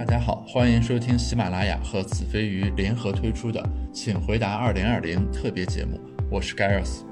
[0.00, 3.60] 大家好，欢迎收听喜马拉雅和子非鱼联合推出的
[3.92, 6.00] 《请回答二零二零》特别节目，
[6.30, 7.02] 我是 Gareth。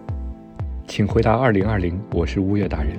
[0.86, 2.96] 请回答二零二零，我是乌月大人。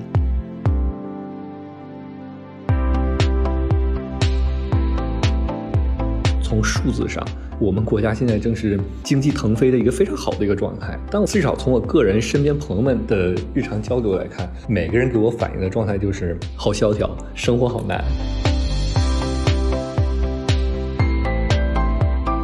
[6.44, 7.28] 从数字上，
[7.60, 11.00] 我们国家现在正是经济腾飞的一个非常好的一个状态。
[11.10, 18.04] 但至少从我个人身边朋友们的日常交流来看，每个人给我反映的状态就是好萧条，生活好难。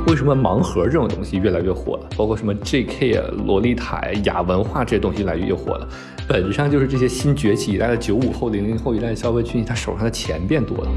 [0.08, 2.08] 为什么盲盒这种东西越来越火了？
[2.16, 5.88] 包括什么 JK 啊、洛丽塔、亚文化这些东西越来越火了，
[6.28, 10.92] 本质上就是这些新崛起一代的九五后、零零后一代消费群体，他手上的钱变多了。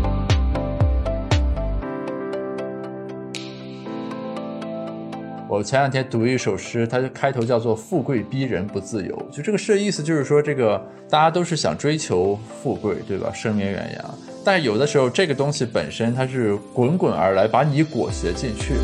[5.48, 13.32] 我前两天读一首诗，它的开头叫做“富贵逼人不自由”，就这个诗的意思就是说，这个大家都是想追求富贵，对吧？
[13.32, 14.14] 声名远扬，
[14.44, 18.74] 但有的时候这个东西本身它是滚滚而来，把你裹挟进去。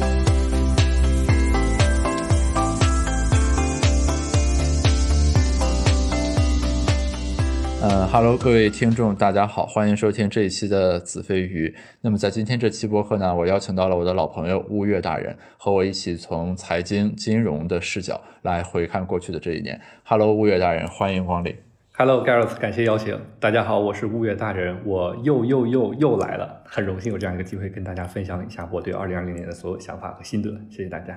[7.80, 11.74] 呃哈喽，各位听众，大家好，欢迎收听这一期的子非鱼。
[12.00, 19.78] 那么在今天这期播客呢，我邀请到了我的老朋友乌月大人，和我一起从财经金融的视角来回看过去的这一年。
[20.02, 21.55] 哈喽，乌月大人，欢迎光临。
[21.96, 23.16] Hello，Gareth，感谢邀请。
[23.38, 30.50] 大家好，我是物月大人，我又又又又来了，很荣幸有这样一个机会跟大家分享一下我对二零二零年的所有想法和心得。
[30.68, 31.16] 谢谢大家。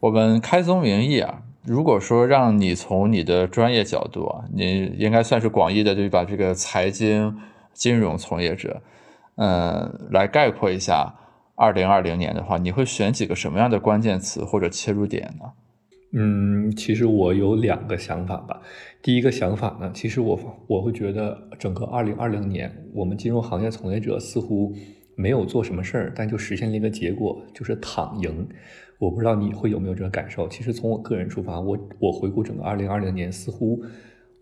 [0.00, 1.42] 我们开宗明义啊。
[1.64, 6.24] 如果说让你从你的专业角度啊，你应该算是广义的对吧？
[6.24, 7.38] 这个财经
[7.72, 8.82] 金融从业者，
[9.36, 11.14] 嗯，来概括一下
[11.54, 15.52] 二零二零年的话，你会选几个什么样的关键词或者切入点呢？
[16.14, 18.60] 嗯，其实我有两个想法吧。
[19.00, 24.74] 第一个想法呢，其实我我会觉得整个二零二零年，我们金融行业从业者似乎
[25.16, 28.46] 没有做什么事儿，但就实现了一个结果，就是躺赢。
[28.98, 30.46] 我不知道你会有没有这个感受。
[30.48, 33.82] 其实从我个人出发，我我回顾整个二零二零年，似乎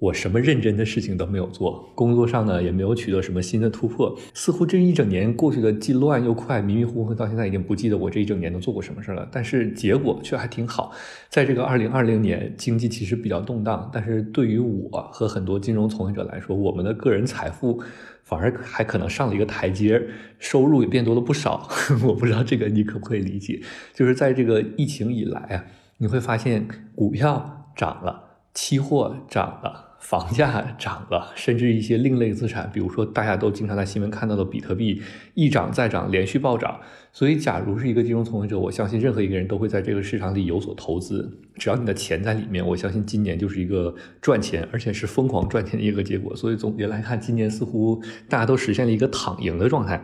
[0.00, 4.18] 我什么认真的事情都没有做，工作上呢也没有取得什么新的突破。
[4.32, 9.28] 似乎这一整年过去的既乱又快，迷迷糊糊，到现在已经不记得我这一整年都做过什么事了。
[9.30, 10.90] 但是结果却还挺好。
[11.28, 17.80] 在这个二零二零年，经济其实比较动荡，但是对于我和很多金融从业者来说，我们的个人财富。
[18.22, 20.00] 反而还可能上了一个台阶，
[20.38, 21.68] 收入也变多了不少。
[22.06, 23.60] 我不知道这个你可不可以理解？
[23.92, 25.64] 就是在这个疫情以来啊，
[25.98, 29.89] 你会发现股票涨了，期货涨了。
[30.00, 35.00] 房价涨了，甚至一些另类资产，比如说大家都经常在新闻看到的比特币，
[35.34, 36.80] 一涨再涨，连续暴涨。
[37.12, 41.38] 所以，假如是一个金融从业者，我相信任何一个人都会在这个市场里有所投资。
[41.56, 46.34] 只要你的钱在里面，我相信今年就是一个赚钱，而且是疯狂赚钱的一个结果。
[46.34, 50.02] 所以总结来看，今年似乎大家都实现了一个躺赢的状态。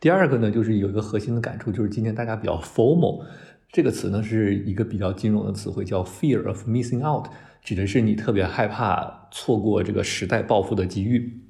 [0.00, 3.24] 第二个呢，就是有一个核心的感触，就是今年大家比较 formal
[3.72, 7.26] 这个词呢，是一个比较金融的词汇，叫 fear of missing out。
[7.64, 11.40] 指的是你特别害怕错过这个时代暴富的机遇。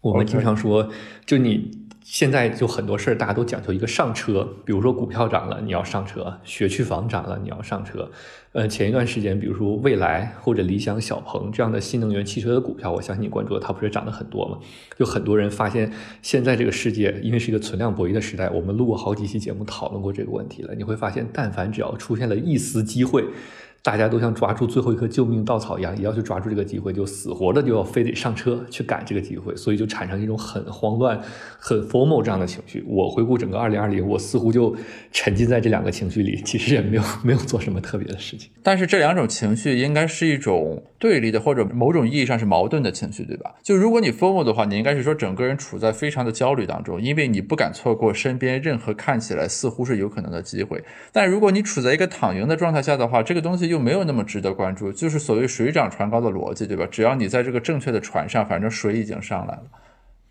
[0.00, 0.88] 我们经常说，
[1.26, 1.70] 就你
[2.04, 4.48] 现在就很多事儿，大家都讲究一个上车。
[4.64, 8.08] 比如说股票涨了，你要上车；学区房涨了，你要上车。
[8.52, 14.58] 呃，前一段时间，比如说蔚来或者理想、小鹏这样的新能源汽车的股票，我相信你关注的，它不是涨得很多吗？
[14.96, 20.74] 就很多人发现，现在这个世界因为是一个存量博弈的时代，我们录过好几期节目讨论过这个问题了。
[20.74, 23.24] 你会发现，但凡只要出现了一丝机会。
[23.82, 31.18] 大家都像抓住最后一颗救命稻草一样，也要去抓住这个机会，就死活的就要非得上车去赶这个机会，所以就产生一种很慌乱、
[31.58, 32.84] 很 formal 这样的情绪。
[32.86, 34.76] 我回顾整个二零二零，我似乎就
[35.12, 38.50] 沉浸在这两个情绪里， 其实也没有没有做什么特别的事情。
[38.62, 43.54] 但是这两种情绪应该是一种对立的，或者某种意义上是矛盾的情绪，对吧？
[43.62, 50.84] 就如果你 formal 的话，你应该是说整个人处在非常的焦虑当中，因为你不敢错过身边任何看起来似乎是有可能的机会。
[51.12, 56.86] 但如果你处在一个躺赢的状态下的话，这个东西又没有那么值得关注，就是所谓水涨船高的逻辑，对吧？
[56.90, 59.64] 只要你在这个正确的船上，反正水已经上来了。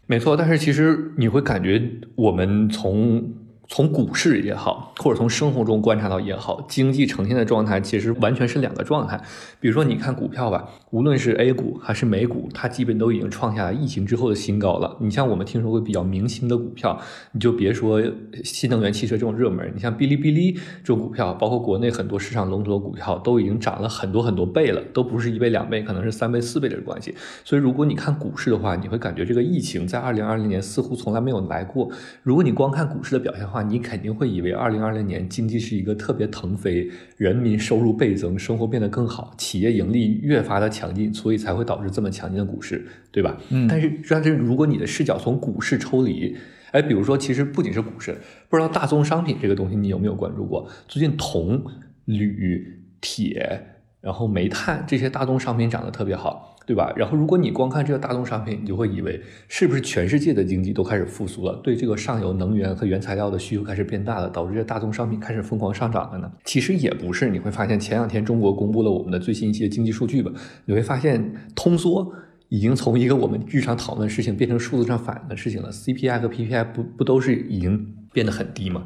[0.06, 1.82] 没错，但是其实你会感觉
[2.16, 3.24] 我们从。
[3.70, 9.22] 从股市也好，或者从生活中观察到也好，经济呈现的状态其实完全是两个状态。
[9.60, 14.96] 比如说，你看股票吧，无论是 A 股还是美股，它基本都已经创下了疫情之后的新高了。
[15.02, 16.98] 你像我们听说过比较明星的股票，
[17.34, 18.02] 你就别说
[18.44, 27.14] 新能源汽车这种热门，你像哔哩哔哩这种股票，包括国内很多市场龙头的股票，都已经涨了很多很多倍了，都不是一倍两倍，可能是三倍四倍的关系。
[27.44, 31.90] 所以，如果你看股市的话，你会感觉这个疫情在二零二零年似乎从来没有来过。
[32.24, 36.88] 如果你光看股市的表现的话，话，你肯定会以为二零二零年经济是一个特别腾飞，
[37.18, 43.36] 人民收入倍增，生活变得更好，企业盈利越发的强劲，所以才会导致这么强劲的股市，对吧？
[43.50, 43.68] 嗯。
[43.68, 46.38] 但是，但是如果你的视角从股市抽离，
[46.72, 48.16] 哎，比如说，其实不仅是股市，
[48.48, 50.70] 不知道大宗商品这个东西你有没有关注过？
[50.88, 51.64] 最近铜、
[52.06, 53.74] 铝、铁。
[54.00, 56.92] 然后煤炭这些大宗商品涨得特别好，对吧？
[56.98, 66.30] 然后如果你光看这个大宗商品，你就会以为是不是全世界的经济都开始复苏了，对这个上游能源和原材料的需求开始变大了，导致这大宗商品开始疯狂上涨了呢？
[66.44, 70.30] 其实也不是，你会发现前两天中国公布了我们的最新一些经济数据吧？
[70.66, 72.12] 你会发现通缩
[72.50, 78.84] 已经从一个我们日常讨论的事情变成数字上反映的事情了，CPI 和 PPI 不不都是已经变得很低吗？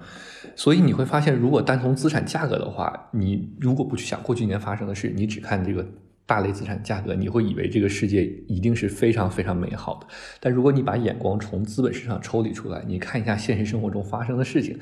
[0.55, 5.83] 所以你会发现，如果单从资产价格的话，你如果不去想过去一年发生的事，你只看这个
[6.31, 10.07] 大类资产价格，你会以为这个世界一定是非常非常美好的。
[10.39, 14.79] 但如果你把眼光从资本市场抽离出来，你看一下现实生活中发生的事情，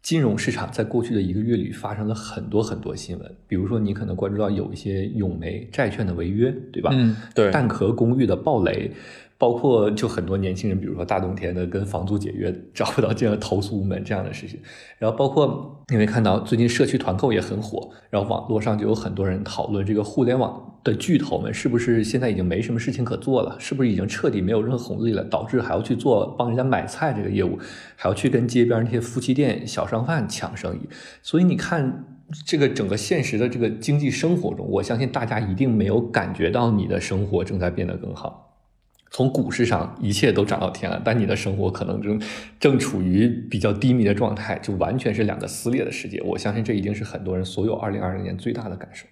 [0.00, 3.36] 金融市场在过去的一个月里发生了很多很多新闻。
[3.46, 6.88] 比如说，你可能关注到有一些永煤债券的违约，对吧？
[6.94, 7.50] 嗯，对。
[7.50, 8.90] 蛋壳公寓的暴雷。
[9.38, 14.58] 包括就很多年轻人，比如说大冬天的跟房租解约找不到这样投诉无门这样的事情，
[14.98, 27.56] 然后包括你会看到最近社区团购也很火，然后网络上就有很多人讨论这个互联网的巨头们是不是现在已经没什么事情可做了，是不是已经彻底没有任何红利了，导致还要去做帮人家买菜这个业务，
[27.94, 30.88] 还要去跟街边那些夫妻店、小商贩抢生意。
[31.22, 32.04] 所以你看
[32.44, 38.47] 这个整个现实的这个经济生活中，我相信大家一定没有感觉到你的生活正在变得更好。
[39.10, 42.20] 从股市上一切都涨到天了，但你的生活可能正
[42.60, 46.20] 正处于比较低迷的状态，就完全是两个撕裂的世界。
[46.22, 49.06] 我相信这一定是很多人所有二零二零年最大的感受。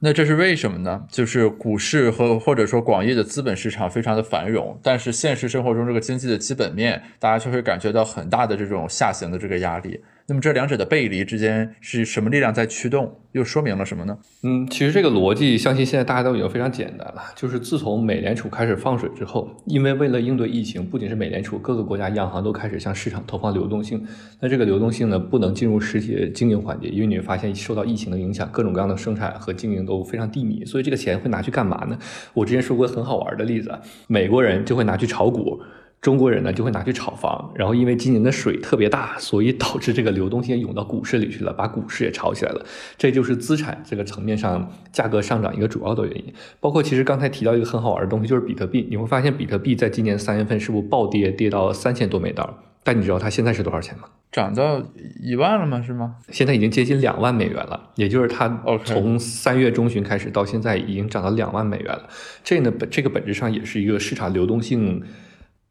[0.00, 1.06] 那这是为什么呢？
[1.10, 10.00] 就是股市和或者说广义的资本市场非常的繁荣，但是现实生活中这个经济的基本面，大家就会感觉到很大的这种下行的这个压力。
[10.28, 13.18] 那么这两者的背离之间是什么力量在驱动？
[13.32, 14.18] 又说明了什么呢？
[14.42, 17.22] 嗯，其实这个逻辑，相信现在大家都已经非常简单了。
[17.34, 24.06] 就是自从美联储开始放水之后，因为为了应对疫情，不仅是美联储，各个国家央行都开始向市场投放流动性。
[24.38, 30.62] 那这个流动性呢，不能进入实体经营环节，因为你会发现受到疫情的影响，各种各样的生产和经营都非常低迷。
[30.66, 31.98] 所以这个钱会拿去干嘛呢？
[32.34, 33.70] 我之前说过很好玩的例子，
[34.08, 35.58] 美国人就会拿去炒股。
[36.00, 42.64] 中国人呢就会拿去炒房，然后因为今年的水特别大，所以导致这个流动性涌到股市里去了，把股市也炒起来了。
[42.96, 46.32] 这就是资产这个层面上价格上涨一个主要的原因。
[46.60, 48.86] 包括其实刚才提到一个很好玩的东西，就是比特币。
[48.88, 52.62] 你会发现比特币在今年三月份是不是暴跌，跌到三千多美刀？
[52.84, 54.04] 但你知道它现在是多少钱吗？
[54.30, 54.80] 涨到
[55.20, 55.82] 一万了吗？
[55.82, 56.14] 是吗？
[56.30, 57.90] 现在已经接近两万美元了。
[57.96, 62.08] 也就是它从三月中旬开始到现在已经涨到两万美元了。
[62.44, 65.02] 这呢本这个本质上也是一个市场流动性。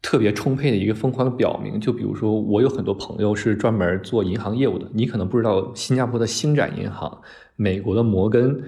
[0.00, 7.20] 特别充沛的一个疯狂的表明，就比如说，我有很多朋友是专门做银行业务的，你可能不知道，新加坡的星展银行、
[7.56, 8.62] 美国的摩根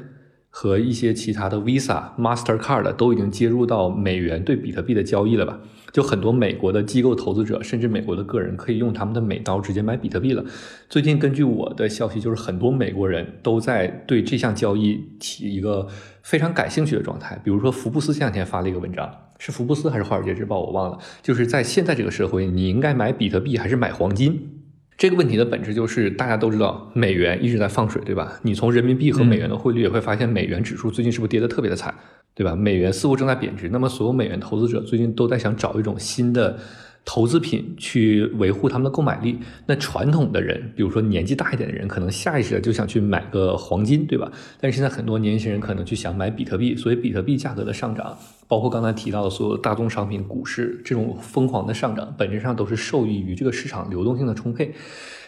[0.48, 5.60] 和一些其他的 Visa、Mastercard 都已经接入到美元对比特币的交易了吧？
[5.92, 10.44] 就很多美国的机构投资者，甚至美国的个人，可以用他们的美刀直接买比特币了。
[10.88, 15.86] 最近根据我的消息，就是很多美国人都在对这项交易起一个
[16.22, 17.40] 非常感兴趣的状态。
[17.44, 19.08] 比如说，福布斯前两天发了一个文章。
[19.40, 20.60] 是福布斯还是华尔街日报？
[20.60, 20.98] 我忘了。
[21.22, 24.38] 就是在现在这个社会，你应该买比特币还是买黄金？
[24.98, 28.38] 这个问题的本质就是大家都知道，美元一直在放水，对吧？
[28.42, 31.94] 你从人民币和美元的汇率也会发现，美元指数最近是不是跌得特别的惨，
[32.34, 32.54] 对吧？
[32.54, 33.70] 美元似乎正在贬值。
[33.70, 36.58] 那么，所有美元投资者最近都在想找一种新的。
[37.04, 39.38] 投资品去维护他们的购买力。
[39.66, 44.30] 那传统的人，比如说年纪大一点的人，可能下意识的就想去买个黄金，对吧？
[44.60, 54.72] 但是现在很多年轻人可能去想买比特币，所以比特币价格的上涨，包括刚才提到的所有大宗商品、股市这种疯狂的上涨，本质上都是受益于这个市场流动性的充沛。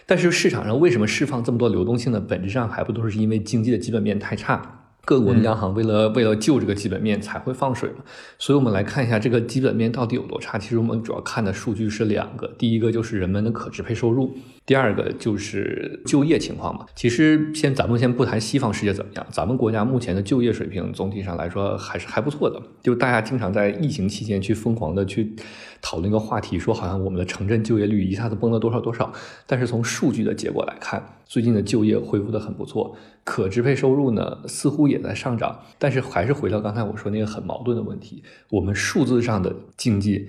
[0.04, 2.20] 但是市场上为什么释放这么多流动性呢？
[2.20, 4.81] 本质上还不都是因为经济的基本面太差？
[5.04, 8.04] 各国的央行为了为了救这个基本面才会放水嘛，
[8.38, 10.56] 所以我们来看一下这个基本面到底有多差。
[10.56, 14.32] 其实我们主要看的数据是两个，第一个就是人们的可支配收入，
[14.64, 16.87] 第二个就是就业情况嘛。
[16.94, 22.62] 其实先咱们先不谈西方世界怎么样，咱们国家目前的就业水平总体上来说还是还不错的。
[22.80, 25.35] 就大家经常在疫情期间去疯狂的去
[25.82, 29.12] 讨论一个话题，说好像我们的城镇就业率一下子崩了多少多少，
[29.46, 32.96] 但是从数据的结果来看，最近的就业恢复的很不错。
[33.24, 40.28] 可支配收入呢，似乎也在上涨，但是还是回到刚才我说那个很矛盾的问题：我们数字上的经济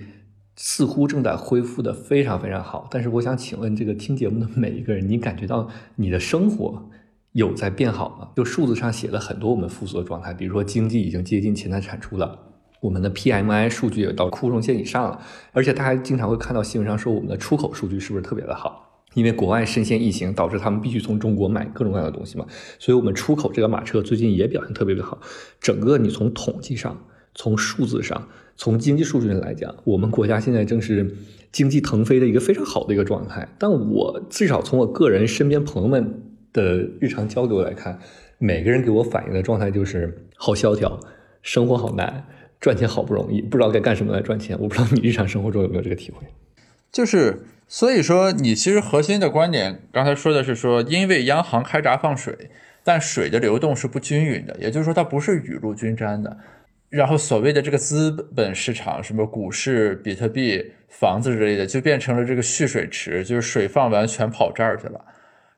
[0.56, 6.90] 似乎正在恢复的非常非常好，但是我想请问这个听节目的每一个人，你感觉到你的生活
[7.32, 8.28] 有在变好吗？
[8.36, 12.38] 就数字上写了很多我们复苏的状态，比如说经济已经接近潜在产出了，
[12.84, 15.18] 我们的 PMI 数据也到枯荣线以上了，
[15.52, 19.02] 而且大家经常会看到新闻上说我们的出口数据是不是特别的好？
[19.14, 22.44] 因为国外深陷疫情，导致他们必须从中国买各种各样的东西嘛，
[22.78, 25.18] 所以我们出口这个马车最近也表现特别的好。
[25.60, 27.02] 整个你从统计上、
[27.34, 31.16] 从数字上、从经济数据上来讲，我们国家现在正是
[31.50, 33.48] 经济腾飞的一个非常好的一个状态。
[33.58, 36.22] 但我至少从我个人身边朋友们
[36.52, 37.98] 的日常交流来看，
[38.36, 41.00] 每个人给我反映的状态就是好萧条，
[41.40, 42.26] 生活好难，
[42.64, 44.56] 赚钱好不容易，不知道该干什么来赚钱。
[44.58, 46.26] 我不知道你日常生活中有没有这个体会？
[46.90, 47.44] 就是。
[47.66, 52.50] 所以说，你其实核心的观点刚才说的是说，因为央行开闸放水，
[52.84, 56.36] 但水的流动是不均匀的，也就是说它不是雨露均沾的。
[56.90, 65.02] 然后所谓的这个资本市场，什么股市、比特币、房子之类的，就变成了这个蓄水池，就是水放完全跑这儿去了。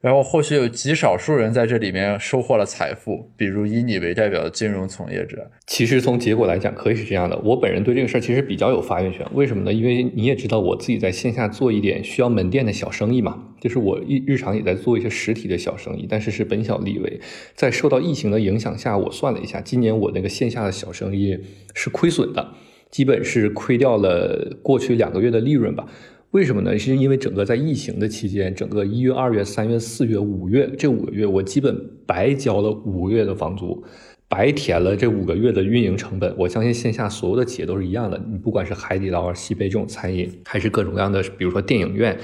[0.07, 5.51] 然后或许有极少数人在这里面收获了财富，比如以你为代表的金融从业者。
[5.67, 7.37] 其实从结果来讲，可以是这样的。
[7.39, 9.27] 我本人对这个事儿其实比较有发言权。
[9.35, 9.73] 为什么呢？
[9.73, 17.21] 因为你也知道，我自己在线下做一点需要门店的小生意嘛，就是我日日常也在做一些实体的小生意，但是是本小利微。
[17.57, 21.37] 在受到疫情的影响下，我算了一下，今年我那个线下的小生意
[21.75, 22.53] 是亏损的，
[22.93, 25.85] 基本是亏掉了过去两个月的利润吧。
[26.33, 26.79] 为什么呢？
[26.79, 33.83] 是因为整个在疫情的期间，整个一月、二月、三月、四月、五月这五个月，我基本白交了五个月的房租，
[34.29, 36.35] 白填了这五个月的运营成本。
[36.37, 42.19] 我相信线下所有的企业都是一样的，你不管是海底捞、西贝这种餐饮，还是各种各样的，比如说电影院、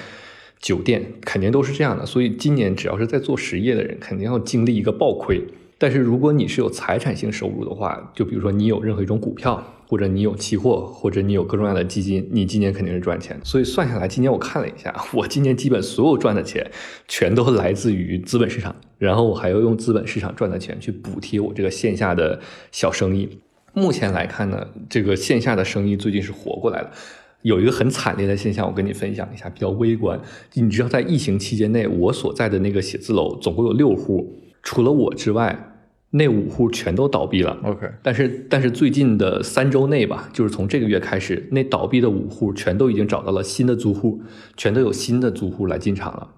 [0.60, 2.04] 酒店，肯定都是这样的。
[2.04, 5.42] 所以今年只要是在做实业的人，肯定要经历一个暴亏。
[5.78, 13.38] 但是如果你是有财产性收入的话，就比如说你有任何一种股票，或者你有期货，或者你有各种各样的基金，你今年肯定是赚钱。
[13.44, 16.66] 所以算下来，今年我看了一下， 我今年基本所有赚的钱，
[17.06, 23.28] 全都来自于资本市场，然后我还要用资本市场赚的钱去补贴我这个线下的小生意。
[23.74, 26.90] 目前来看呢，这个线下的生意最近是活过来了。
[27.42, 30.18] 有一个很惨烈的现象，我跟你分享一下，比较微观。
[30.54, 35.68] 你知道，在疫情期间内，我所在的那个写字楼总共有六户，除了我之外。
[36.14, 37.58] 那五户全都倒闭了。
[37.64, 44.20] OK，但是但是最近的三周内吧，就是从这个月开始，那倒闭的五户全都已经找到了新的租户，
[44.56, 46.28] 全都有新的租户来进场了。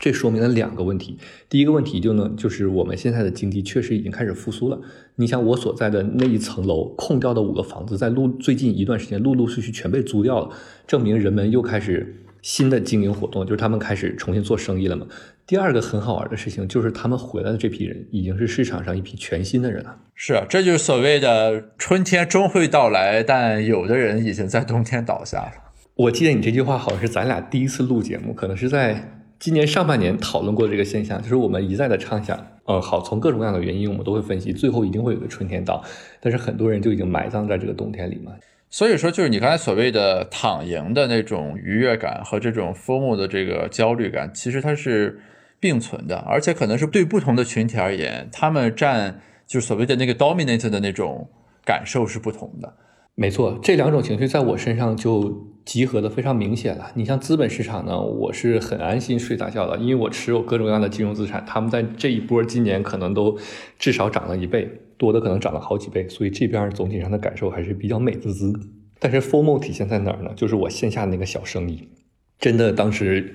[0.00, 1.18] 这说明了两个问题。
[1.48, 4.80] 第一个问题就呢，就是我们现在的经济确实已经开始复苏了。
[5.16, 10.50] 你想我所在的那一层楼空掉的五个房子，在陆最近一段时间陆陆续续全被租掉了，
[10.86, 15.06] 证明人们又开始新的经营活动，就是他们开始重新做生意了嘛。
[15.46, 19.96] 第二个很好玩的事情就是，他们回来的这批人已经是市场上一批全新的人了。
[20.14, 25.52] 是啊，这就是所谓的春天终会到来，但有的人已经在冬天倒下了。
[25.94, 35.82] 我记得你这句话好像是咱俩第一次录节目，可能是在今年上半年讨论过这个现象，就是我们一再的畅想，嗯，好，从各种各样的原因，我们都会分析，最后一定会有个春天到，
[36.20, 38.32] 但是很多人就已经埋葬在这个冬天里嘛。
[38.70, 45.20] 所以说，就是你刚才所谓的躺赢的那种愉悦感和这种 formal 的这个焦虑感，其实它是。
[45.60, 51.28] 并存的，而且可能是对不同的群体而言，他们占就是所谓的那个 dominate 的那种
[51.64, 52.72] 感受是不同的。
[53.16, 56.92] 没错，这两种情绪在我身上就集合的非常明显了。
[56.94, 63.36] 你像资本市场呢，我是很安心睡大觉的，因为我持有各种各样的金融资产，他们在这一波今年可能都
[63.80, 68.52] 至少涨了一倍，多的可能涨了好几倍，所以这边总体上的感受还是比较美滋滋。
[68.98, 70.30] 但是 formal 体现在哪儿呢？
[70.36, 71.88] 就是我线下的那个小生意，
[72.38, 73.32] 真的当时。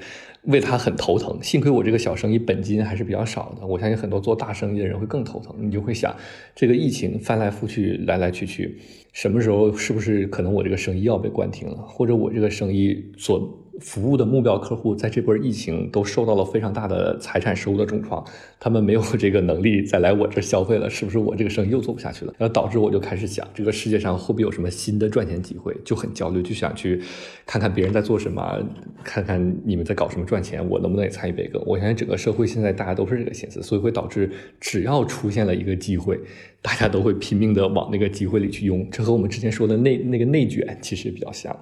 [0.47, 3.65] 为他很头疼，幸亏我这个小生意本金还是比较少的。
[3.65, 5.55] 我相信很多做大生意的人会更头疼。
[5.57, 6.13] 你就会想，
[6.53, 8.77] 这个疫情翻来覆去，来来去去，
[9.13, 13.57] 什么时候是不是可能我这个生意要被关停了，或者我这个生意所。
[13.81, 18.23] 服务的目标客户在这波疫情都受到了非常大的财产收入的重创，
[18.59, 22.33] 他们没有这个能力再来我这消费了，是不是我这个生意又做不下去了？
[22.37, 25.75] 然后导致我就开始想，这个世界上会不会有什么新的赚钱机会？
[25.83, 27.01] 就很焦虑，就想去
[27.45, 28.61] 看看别人在做什么，
[29.03, 31.59] 看看你们在搞什么赚钱，我能不能也参与一个？
[31.65, 36.19] 我相信整个社会现在大家都是这个心思，所以会导致只要出现了一个机会，
[36.61, 38.87] 大家都会拼命的往那个机会里去拥。
[38.91, 41.57] 这和我们之前说的内那个内卷其实比较像。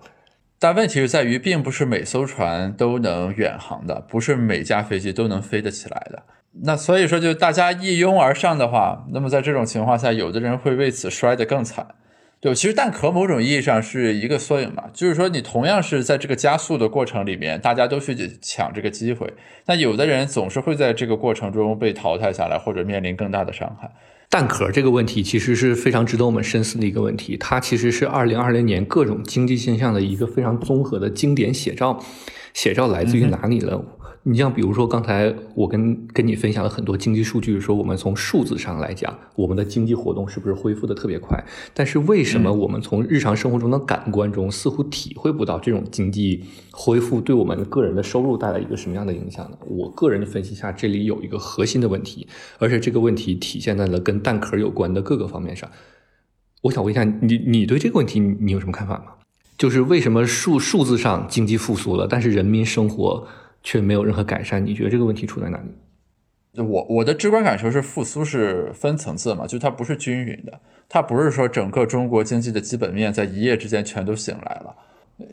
[0.64, 6.22] 但问题是在于，并不是每艘船都能远航的，不是每架飞机都能飞得起来的。
[6.64, 11.88] 那所以说，就大家一拥而上的话，那么在这种情况下，有的人会为此摔得更惨，
[12.40, 19.34] 对其实蛋壳某种意义上是一个缩影嘛，就是说你同样是在这个加速的过程里面，大家都去抢这个机会，
[19.66, 23.90] 但有的人总是会在这个过程中被淘汰下来，或者面临更大的伤害。
[24.32, 32.02] 蛋壳这个问题其实是非常值得我们深思的一个问题，它其实是二零二零年各种经济现象的一个非常综合的经典写照。
[32.54, 33.82] 写照来自于哪里呢？
[34.24, 41.44] 你像比如说刚才我跟跟你分享了很多经济数据，说我们从数字上来讲，我们的经济活动是不是恢复的特别快？
[41.74, 49.58] 但是为什么我们从日常生活中的感官中似乎体会不到这种经济恢复对我们个人的收入带来一个什么样的影响呢？
[49.68, 52.28] 我个人的分析下，这里有一个核心的问题，
[52.60, 55.68] 而且这个问题体现在了跟蛋壳有关的各个方面上。
[56.62, 59.06] 我想问一下你，你对这个问题你有什么看法吗？
[59.58, 63.28] 就是为什么数数字上经济复苏了，但是人民生活？
[63.64, 66.62] 却没有任何改善，你觉得这个问题出在哪里？
[66.62, 74.76] 我我的直观感受是，复苏是分层次嘛，就它不是均匀的，它不是说整个中国经济的基本面在一夜之间全都醒来了。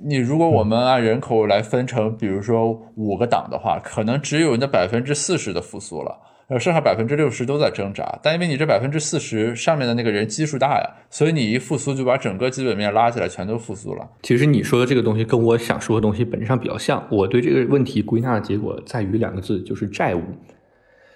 [0.03, 6.21] 你如果我们按人口来分成，比如说五个档的话，可能只有那百分之四十的复苏了。
[6.49, 14.09] 呃，剩下百分之六十都在挣扎，但因为你这百分之四十上面的那个人基数大呀，所以你一复苏就把整个基本面拉起来，全都复苏了。
[14.23, 17.07] 其实你说的这个东西跟我想说的东西本质上比较像。
[17.11, 20.23] 我对这个问题归纳的结果在于两个字，就是债务。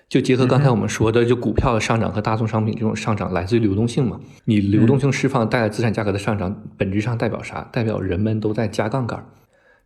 [0.06, 4.20] 就结合刚才我们说的，就股票的上涨和大宗商品这种上涨来自于流动性嘛。
[4.44, 7.66] 你流动性释放带来资产价格的上涨，本质上代表啥？
[7.72, 9.24] 代表人们都在加杠杆。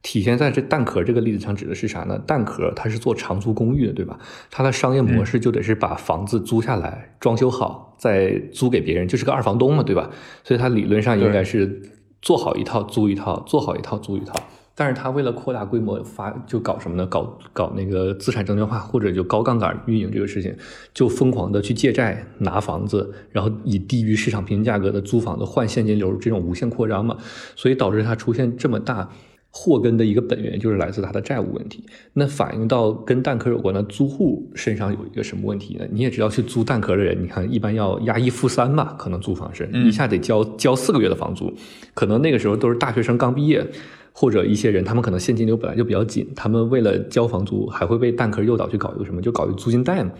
[0.06, 2.16] 体现在这蛋壳这个例子上，指的是啥呢？
[2.24, 4.16] 蛋壳它是做长租公寓的，对吧？
[4.52, 10.08] 它的商业模式就得是把房子租下来，装修好，再租给别人，就是个二房东嘛，对吧？
[10.44, 11.82] 所以它理论上应该是
[12.22, 14.32] 做好一套租一套，做好一套租一套。
[14.76, 17.04] 但是它为了扩大规模发，就搞什么呢？
[17.06, 20.54] 搞搞那个资产证券化，或者就高杠杆运营这个事情，
[20.94, 27.16] 就疯狂的去借债拿房子，然后以低于市场平均价格的租房子换现金流，这种无限扩张嘛，
[27.56, 29.10] 所以导致它出现这么大。
[29.58, 31.82] 祸根的一个本源就是来自他的债务问题。
[32.12, 35.86] 那反映到跟蛋壳有关的租户身上有一个什么问题呢？
[35.90, 41.50] 你也知道，去租蛋壳的人，你看一般要押一付三嘛，可能租房是一下得交交四个月的房租。
[41.94, 43.66] 可能那个时候都是大学生刚毕业，
[44.12, 50.10] 或者一些人，他们可能现金流本来就比较紧，他们为了交房租，还会被蛋壳诱导去搞一个什么，就搞一个租金贷嘛。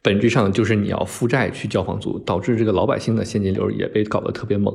[0.00, 4.74] 本质上就是你要负债去交房租，导致这个老百姓的现金流也被搞得特别猛。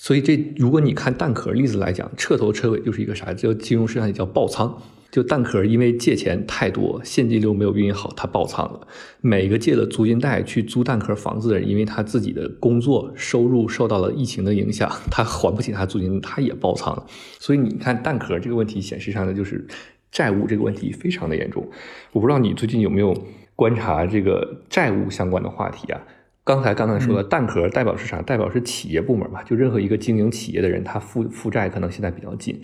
[0.00, 3.34] 所以这，如果你看蛋壳例子来讲，彻头彻尾就是一个啥？
[3.34, 4.80] 叫金融市场也叫爆仓。
[5.10, 8.86] 就蛋壳因为借钱太多，现金流没有运营好，他爆仓了。
[9.22, 17.06] 每个借了租金贷去租蛋壳房子的人，因为他自己的工作收入受到了疫情的影响，他还不起他租金，他也爆仓了。
[17.40, 19.66] 所以你看蛋壳这个问题显示上的就是
[20.12, 21.66] 债务这个问题非常的严重。
[22.12, 23.16] 我不知道你最近有没有
[23.56, 26.00] 观察这个债务相关的话题啊？
[26.48, 28.22] 刚才刚才说的蛋壳代表是啥？
[28.22, 29.42] 代表是企业部门吧？
[29.42, 32.58] 就任何一个经营企业的人，他负负债可能现在比较紧。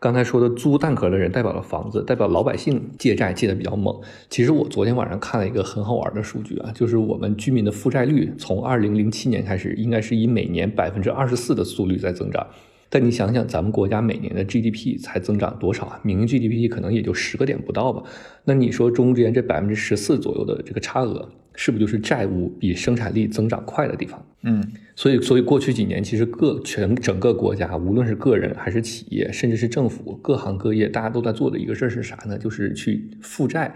[0.00, 3.94] 刚才说的租蛋壳的人代表了房子，代表老百姓借债借的比较猛。
[4.30, 12.46] 其实我昨天晚上看了一个很好玩的数据啊，就是我们居民的负债率从二零零七年开始，应该是以每年百分之二十四的速率在增长。
[12.88, 16.00] 但你想想，咱们国家每年的 GDP 才增长多少啊？
[16.02, 18.02] 民营 GDP 可能也就十个点不到吧。
[18.44, 21.28] 那你说中间这百分之十四左右的这个差额？
[21.56, 24.24] 是不是就是债务比生产力增长快的地方？
[24.42, 24.62] 嗯，
[24.94, 32.38] 所以，所以过去几年，其实各全整个国家，无论是个人还是企业，甚至是政府，各行各业，大家都在做的一个事儿是啥呢？
[32.38, 33.74] 就是去负债、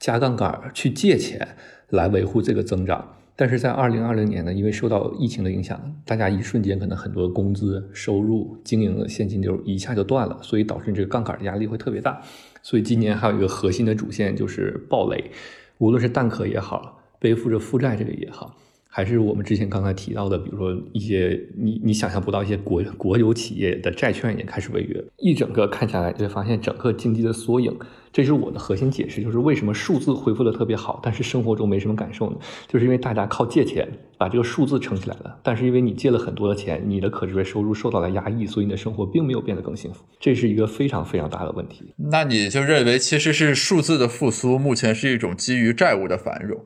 [0.00, 1.46] 加杠杆、去借钱
[1.90, 3.14] 来维护这个增长。
[3.36, 12.20] 但是在二零二零年呢，因为受到疫情的影响，大家一瞬间可能很多工资、收入、经营的现金流一下就断了，所以导致这个杠杆的压力会特别大。
[12.62, 15.30] 所以今年还有一个核心的主线就是暴雷，
[15.78, 16.97] 无论是蛋壳也好。
[17.18, 18.54] 背负着负债这个也好，
[18.88, 27.76] 还是我们之前刚才提到的，比如说一些你你想象不到一些国国有企业的债券也开始违约，一整个看下来就发现整个经济的缩影。
[28.10, 32.38] 这是我的核心解释，就是为什么数字恢复的特别好，但是生活中没什么感受呢？
[32.66, 40.02] 就是因为大家靠借钱把这个数字撑起来了，但是因为你借了很多的钱，你的可支配收入受到了压抑，所以你的生活并没有变得更幸福。
[40.18, 41.92] 这是一个非常非常大的问题。
[42.10, 46.64] 那你就认为其实是数字的复苏，目前是一种基于债务的繁荣。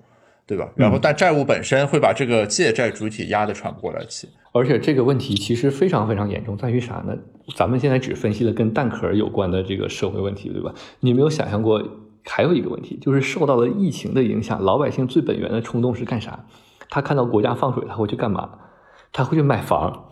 [0.55, 0.71] 对吧？
[0.77, 4.29] 然后，但债务本身会把这个借债主体压得喘不过来气。
[4.53, 7.17] 而且这个问题其实非常非常严重，在于啥呢？
[7.57, 10.75] 咱们现在只分析了跟蛋壳有关的这个社会问题，对吧？
[11.01, 11.83] 你有没有想象过
[12.25, 16.45] 还有一个问题，就是受到了疫情的影响，老百姓最本源的冲动是干啥？
[16.91, 18.51] 他看到国家放水，他会去干嘛？
[19.11, 20.12] 他会去买房。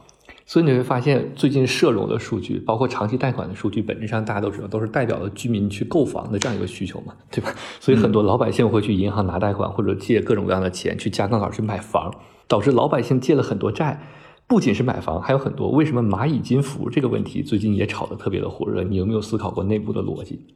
[0.50, 7.54] 所以你会发现，最近社融的数据，包括长期贷款的数据，本质上大家都知道，都是代表了居民去购房的这样一个需求嘛，对吧？
[7.78, 12.12] 所以很多老百姓会去银行拿贷款，或者借各种各样的钱去加杠杆去买房，
[12.48, 14.02] 导致老百姓借了很多债。
[14.48, 15.70] 不仅是买房，还有很多。
[15.70, 18.82] 为什么蚂蚁金服这个问题最近也炒得特别的火热？
[18.82, 20.46] 你有没有思考过内部的逻辑？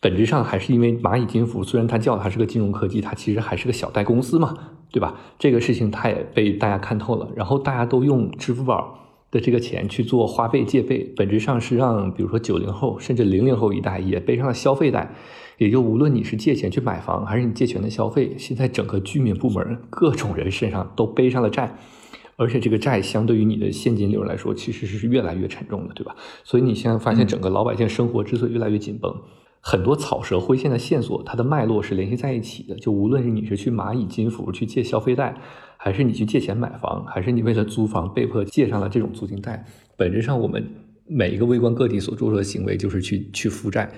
[0.00, 4.56] 本质上还是因为蚂蚁金服，虽然它叫它是个金融科技，它其实还是个小贷公司嘛，
[4.90, 5.14] 对吧？
[5.38, 8.96] 这个事情它也被大家看透了，然后大家都用支付宝。
[9.30, 15.14] 的这个钱去做花呗借呗，本质上是让比如说九零后甚至零零后一代也背上了消费贷，
[15.58, 21.76] 也就无论你是借钱去买房，还是你借钱的消费，现在整个居民部门各种人身上都背上了债，
[22.36, 26.16] 而且这个债相对于你的现金流来说，其实是越来越沉重的，对吧？
[26.42, 29.14] 所以你现在发现整个老百姓生活之所以越来越紧绷，
[29.60, 32.74] 很多草蛇灰线的线索，它的脉络是联系在一起的。
[32.76, 35.36] 就无论是你是去蚂蚁金服去借消费贷。
[35.80, 39.64] 还是你去借钱买房，还是你为了租房被迫借上了这种租金贷？
[39.96, 40.68] 本质上，我们
[41.06, 43.88] 每一个微观个体所做出的行为就是去去负债。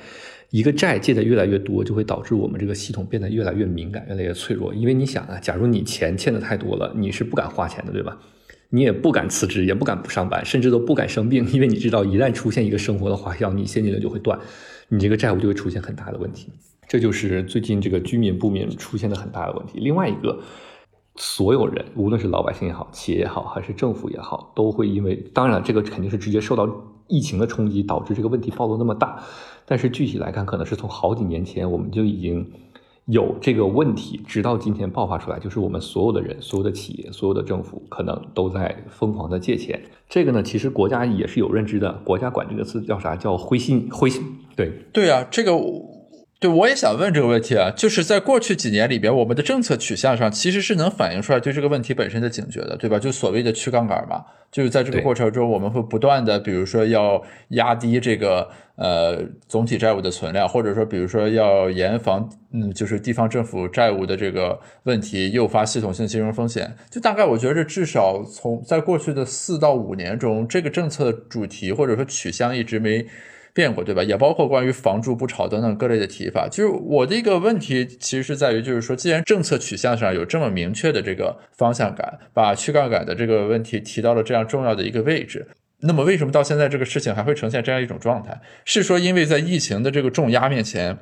[0.50, 4.74] 一个债借的越来越多，就会导致我们这个系统变得越来越敏感、越来越脆弱。
[4.74, 8.18] 因为你想啊，假如你钱欠的太多了，你是不敢花钱的，对吧？
[8.68, 14.38] 你也不敢辞职，也不敢不上班，甚至都不敢生病，因为你知道一旦出现一个生活的花销，你现金流就会断，
[14.90, 16.52] 你这个债务就会出现很大的问题。
[16.86, 19.78] 这就是最近这个居民不免出现的很大的问题。
[19.78, 20.38] 另外一个。
[21.16, 26.66] 所有人，无论是老百姓也好，企业也好，还是政府也好，都会因为，当然这个肯定是直接受到
[27.08, 29.20] 疫情的冲击，导致这个问题暴露那么大。
[29.66, 32.50] 但是具体来看，可能是从好几年前我们就已经
[33.10, 39.80] 有这个问题，直到今天爆发出来，就是我们所有的人、所有的企业、所有的政府，可能都在疯狂的借钱。
[40.08, 43.16] 这个呢，其实国家也是有认知的，国家管这个词叫啥？
[43.16, 44.22] 叫灰心灰心。
[44.54, 45.52] 对对啊，这个。
[46.40, 52.98] 对，我也想问这个问题啊，就是在过去几年里边，我们的政策取向上其实是能反映出来对这个问题本身的警觉的，对吧？
[52.98, 66.74] 就所谓的去杠杆嘛，就是在这个过程中，我们会不断的，比如说要压低这个呃总体债务的存量，或者说比如说要严防嗯就是地方政府债务的这个问题诱发系统性金融风险。
[66.90, 73.06] 就大概我觉得至少从在过去的四到五年中，这个政策的主题或者说取向一直没。
[73.52, 74.02] 变过对吧？
[74.02, 76.48] 也包括关于房住不炒等等各类的提法。
[76.50, 85.46] 就是我的一个问题，其实是在于，就是说，既然政策取向上有这么明确的这个方向感，把去杠杆的这个问题提到了这样重要的一个位置，
[85.80, 88.40] 那么为什么到现在这个事情还会呈现这样一种状态？
[88.64, 90.98] 是说因为在疫情的这个重压面前？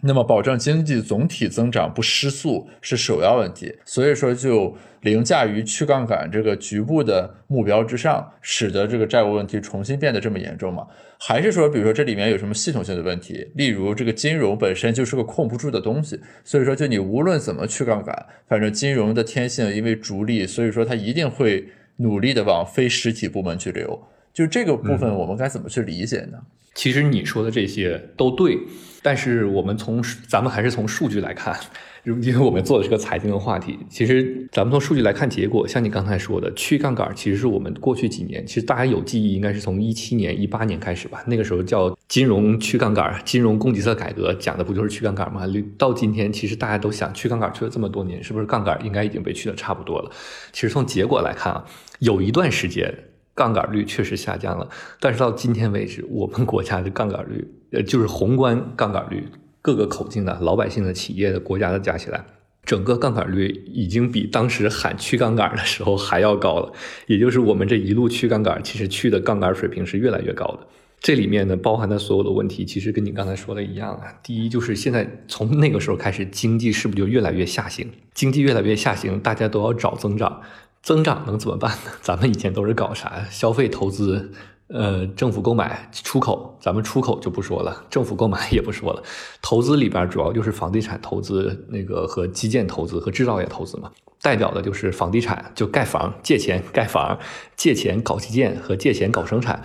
[0.00, 10.86] 那么，保证经济总体增长不失速是首要问题，所以说就凌驾于去杠杆这个局部的目标之上，使得这个债务问题重新变得这么严重吗？
[11.18, 13.50] 还是说，比如说这里面有什么系统性的问题？
[13.56, 24.00] 例如，这个金融本身就是个控不住的东西，所以说就你无论怎么去杠杆，反正金融的天性因为逐利，所以说它一定会努力的往非实体部门去流。
[24.38, 26.38] 就这个部分，我们该怎么去理解呢？
[26.72, 28.56] 其实你说的这些都对。
[29.02, 31.56] 但是我们从咱们还是从数据来看，
[32.04, 33.76] 因为我们做的是个财经的话题。
[33.90, 41.20] 其实咱们从数据来看结果，像你刚才说的，去杠杆其实是我们过去几年，其实大家有记忆，应该是从一七年、一八年开始吧。
[41.26, 45.42] 那个时候叫金融去杠杆、金融供给侧改革，讲的不就是去杠杆吗？
[45.76, 50.10] 到今天，其实大家都想去杠杆去了这么多年，是不是杠杆应该已经被去的差不多了？
[50.52, 51.64] 其实从结果来看啊，
[51.98, 52.94] 有一段时间。
[53.38, 59.28] 杠杆率确实下降了，但是到今天为止，我们国家的杠杆率，呃，就是宏观杠杆率，
[59.62, 62.24] 各个口径的老百姓的、企业的、国家的加起来，
[62.64, 66.72] 整个杠杆率已经比当时喊去杠杆的时候还要高了。
[67.06, 70.66] 也就是我们这一路去杠杆，其实去的杠杆水平是越来越高的。
[71.00, 74.12] 这里面呢，包含的所有的问题，其实跟你刚才说的一样啊。
[74.20, 77.88] 第一，就是现在从那个时候开始，经济是不是就越来越下行？
[78.14, 80.42] 经济越来越下行，大家都要找增长。
[80.82, 81.92] 增长能怎么办呢？
[82.00, 83.24] 咱们以前都是搞啥？
[83.30, 84.32] 消费、投资，
[84.68, 86.56] 呃，政府购买、出口。
[86.60, 89.02] 咱们出口就不说了，政府购买也不说了。
[89.40, 93.90] 投资里边主要就是房地产投资，那个和基建投资和制造业投资嘛。
[94.20, 97.18] 代表的就是房地产，就盖房、借钱盖房、
[97.56, 99.62] 借钱搞基建和借钱搞生产。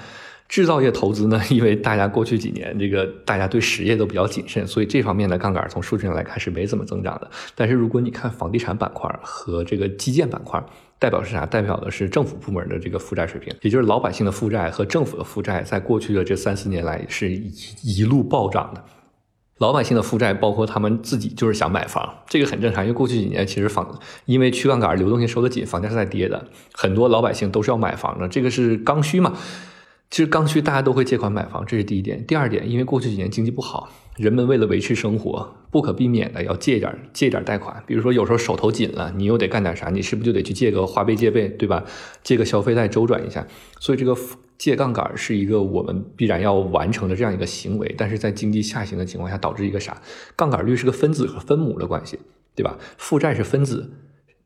[0.47, 7.31] 制造业投资呢， 因为大家过去几年这个大家对实业都比较谨慎，所以这方面的杠杆从数据上来看是没怎么增长的。
[7.55, 10.63] 但是如果你看房地产板块和这个基建板块，
[11.03, 11.45] 代表是啥？
[11.45, 18.81] 代表的是政府部门的这个负债水平，也就是老百姓的负债和政府的负债，在过去的这三四年来是一一路暴涨的。
[19.57, 29.33] 老百姓的负债包括他们自己就是想买房，这个很正常，因为过去几年其实房因为去杠杆、流动性收得紧，房价是在跌的，很多老百姓都是要买房的，这个是刚需嘛。
[30.09, 32.25] 其实刚需大家都会借款买房，这是第一点。
[32.25, 37.83] 第二点，因为过去几年经济不好，人们为了维持生活，不可避免的要借点借点贷款。
[37.87, 41.83] 比如说有时候手头紧了，你又得干点啥，你是不是就得去借个花呗借呗，对吧？
[42.23, 43.47] 借个消费贷周转一下。
[43.79, 44.15] 所以这个
[44.57, 47.95] 借杠杆是一个我们必然要完成的这样一个行为。
[47.97, 49.99] 但是在经济下行的情况下，导致一个啥？
[50.35, 52.19] 杠杆率是个分子和分母的关系，
[52.53, 52.77] 对吧？
[52.97, 53.89] 负债是分子。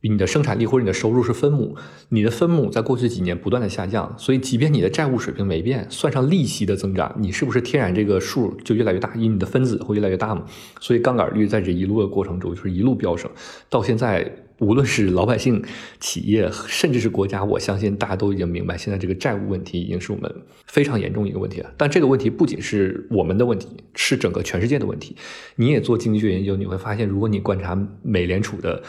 [0.01, 1.75] 你的生产力或者你的收入是分母，
[2.09, 9.11] 你的分母在过去几年不断的下降，所以即便你的债务水平没变，算上利息的增长，你是不是天然这个数就越来越大？
[9.15, 10.45] 因为你的分子会越来越大嘛，
[10.79, 13.29] 所以杠杆率在这一路的过程中就是一路飙升，
[13.69, 15.63] 到现在无论是老百姓、
[15.99, 20.31] 企业，甚至是国家，我相信大家都已经明白，现在这个债务问题已经是我们
[20.67, 21.73] 非常严重一个问题了。
[21.75, 25.15] 但这个问题不仅是我们的问题，是整个全世界的问题。
[25.55, 28.83] 你也做经济学研究，你会发现，如果你观察美联储的。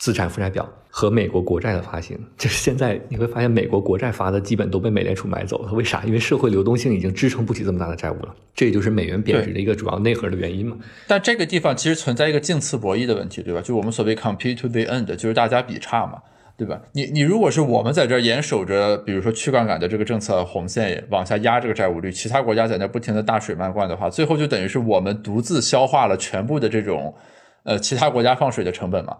[0.00, 5.72] 资产负债表和美国国债的发行，就是现在你会发现，美国国债发的基本都被美联储买走了。
[5.74, 6.02] 为啥？
[6.04, 8.34] 因为社会流动性已经支撑不起这么大的债务了。
[8.54, 10.74] 这也就是美元贬值的一个主要内核的原因嘛。
[11.06, 13.60] 但这个地方其实存在一个竞次博弈的问题，对吧？
[13.60, 16.14] 就我们所谓 compete to the end，就是大家比差嘛，
[16.56, 16.80] 对吧？
[16.92, 27.14] 你你如果是我们在这儿严守着，比如说去杠杆的这个政策红线往下压这个债务率，其他国家在那不停的大水漫灌的话，最后就等于是我们独自消化了全部的这种
[27.64, 29.14] 呃其他国家放水的成本嘛。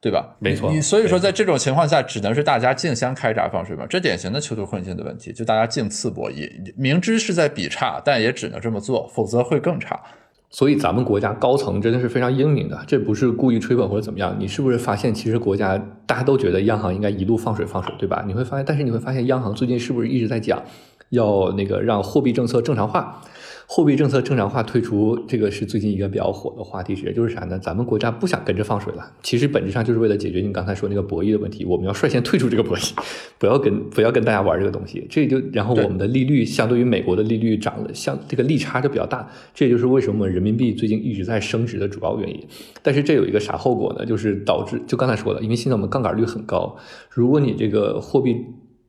[0.00, 0.36] 对吧？
[0.38, 10.00] 没错，你所以说在这种情况下，只能是大家竞相开闸放水嘛，这典型的囚徒困境的问题，就大家竞次博弈，明知是在比差，但也只能这么做，否则会更差。
[10.48, 14.36] 所以咱们国家高层真的是非常英明的，这不是故意吹捧或者怎么样。
[14.38, 18.22] 你是不是发现，其实国家大家都觉得央行应该一路放水放水，对吧？
[18.26, 20.62] 你会发现，但是你会发现，央行最近是不是一直在讲
[21.10, 23.20] 要那个让货币政策正常化？
[23.68, 27.58] 货币政策正常化退出，这个是最近一个比较火的话题，也就是啥呢？
[27.58, 32.92] 咱们国家不想跟着放水了，其实本质上就是为了解决你刚才说那个博弈的问题，我们要率先退出这个博弈，
[33.38, 35.04] 不要跟不要跟大家玩这个东西。
[35.10, 42.40] 这就然后我们的利率相对于美国的利率涨了，像这个利差就比较大，这也就是为什么人民币最近一直在升值的主要原因。
[42.82, 44.06] 但是这有一个啥后果呢？
[44.06, 46.76] 就是导致就刚才说的，因为现在我们杠杆率很高，
[47.10, 48.36] 如果你这个货币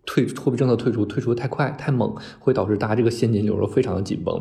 [0.05, 4.39] 退货币政策退出退出的太快太猛，会导致大家这个现金流都非常的紧绷。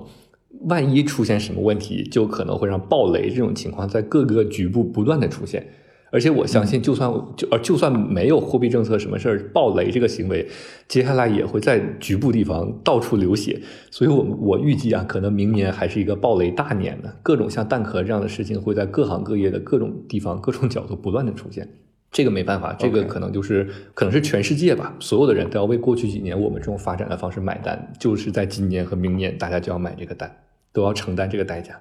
[0.63, 5.67] 万一出现什么问题，就可能会让暴雷这种情况在各个局部不断的出现。
[6.13, 10.47] 而且我相信，就算就呃就算没有货币政策什么事儿，暴雷这个行为，
[10.87, 13.61] 接下来也会在局部地方到处流血。
[13.91, 17.11] 所以，我我预计啊，可能明年还是一个暴雷大年呢。
[17.25, 21.69] 各种像蛋壳这样的事情会在各行各业的各种地方、各种角度不断的出现。
[22.13, 27.93] 这个没办法，这个可能就是可能是全世界吧，所有的人都要为过去几年我们这种发展的方式买单。
[27.99, 30.35] 就是在今年和明年，大家就要买这个单。
[30.77, 31.81] 都要承担这个代价，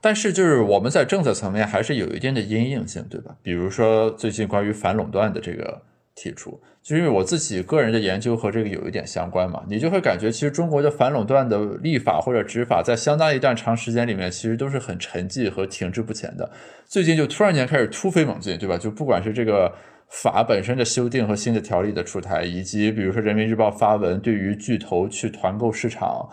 [0.00, 3.34] 但是就是我们在政策层面还是有一定的阴影性，对吧？
[3.42, 5.82] 比如说最近关于反垄断的这个
[6.14, 16.48] 提出，就因为我自己个人的研究和这个有一点相关嘛，你就会感觉其实中国的反垄断的立法或者执法，在相当一段长时间里面，其实都是很沉寂和停滞不前的。
[16.86, 18.78] 最近就突然间开始突飞猛进，对吧？
[18.78, 19.74] 就不管是这个
[20.08, 26.28] 法本身的修订和新的条例的出台，以及比如说人民日报发文对于巨头去团购市场。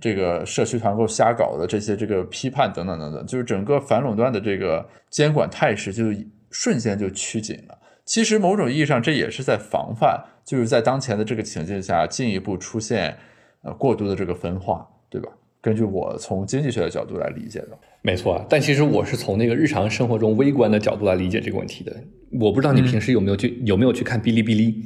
[0.00, 6.04] 这个社区团购瞎搞的这些这个批判等等等等，就是整个反垄断的这个监管态势就
[6.50, 7.78] 瞬间就趋紧了。
[8.04, 13.16] 其实某种意义上，这也是在防范，就是在当前的这个情境下进一步出现
[13.62, 15.28] 呃过度的这个分化，对吧？
[15.60, 18.44] 根据我从经济学的角度来理解的，没错。
[18.48, 21.94] 但其实我是从那个日常生活中微观的角度来理解这个问题的。
[22.40, 24.82] 我不知道你平时有没有去有没有去看哔哩哔哩。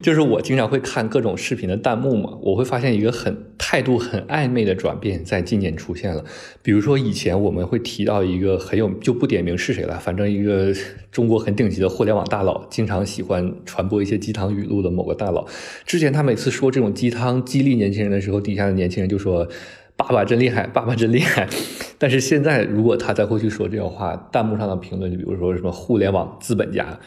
[0.00, 6.24] 就是我经常会看各种视频的弹幕嘛，我会发现一个很态度很暧昧的转变在今年出现了。
[6.62, 10.72] 比如说以前我们会提到一个很有就不点名是谁了，反正一个
[11.10, 15.44] 中国很顶级的互联网大佬，经常喜欢传播一些鸡汤语录的某个大佬。
[15.84, 19.48] 之前他每次说这种鸡汤激励年轻人的时候，底下的年轻人就说
[19.96, 21.48] ：“爸爸真厉害， 爸爸真厉害。
[21.98, 27.00] ”但是现在如果他再回去说这种话，弹幕上的评论就比如说什么互联网资本家。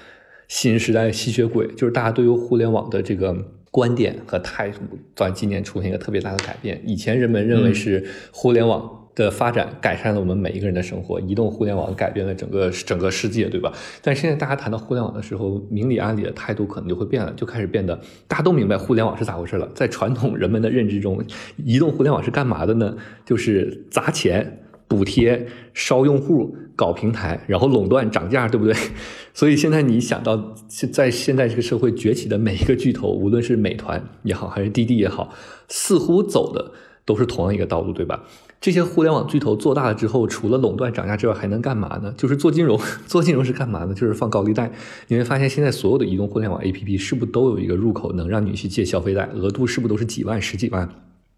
[0.51, 3.33] 新时代吸血鬼，就是大家对于互联网的这个
[3.71, 4.81] 观点和态度，
[5.15, 6.81] 在今年出现一个特别大的改变。
[6.85, 13.71] 以前人们认为是互联网的发展改善了我们每一个人的生活，移动互联网改变了整个整个世界，对吧？
[14.01, 19.71] 但现在大家谈到互联网的时候，明里暗里的态度可能就会变了，就开始变得大家都明白互联网是咋回事了。
[19.73, 21.23] 在传统人们的认知中，
[21.55, 22.97] 移动互联网是干嘛的呢？
[23.25, 24.57] 就是砸钱。
[24.91, 28.75] 补贴、烧用户、搞平台，然后垄断、涨价，对不对？
[29.33, 30.53] 所以现在你想到，
[30.91, 35.33] 在现在这个社会崛起的每一个巨头，无论是美团也好，还是滴滴也好，
[35.69, 36.73] 似乎走的
[37.05, 38.25] 都是同样一个道路，对吧？
[38.59, 42.13] 这些互联网巨头做大了之后，除了垄断、涨价之外，还能干嘛呢？
[42.17, 42.77] 就是做金融。
[43.07, 43.93] 做金融是干嘛呢？
[43.95, 44.69] 就是放高利贷。
[45.07, 49.29] 你会发现，现在所有的移动互联网 APP 是不是都有一个入口，能让你去借消费贷？
[49.33, 50.87] 额度是不是都是几万、十几万？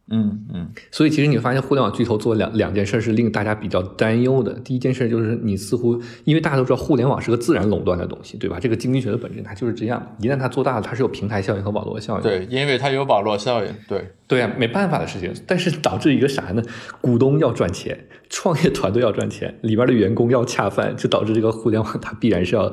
[0.10, 4.54] 嗯嗯，所以其实你发现互联网巨头做两两件事是令大家比较担忧的。
[4.60, 8.60] 第一件事就是你似乎因为大家都知道互联网是个自然垄断的东西，对吧？
[8.60, 10.16] 这个经济学的本质它就是这样。
[10.20, 12.22] 一旦它做大了，它是有平台效应和网络效应。
[12.22, 13.74] 对，因为它有网络效应。
[13.88, 15.34] 对对啊，没办法的事情。
[15.48, 16.62] 但是导致一个啥呢？
[17.00, 17.98] 股东要赚钱，
[18.30, 22.72] 创业团队要赚钱，里边的员工要恰饭，就导致这个互联网它必然是要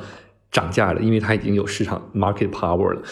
[0.50, 3.02] 涨价的，因为它已经有市场 market power 了。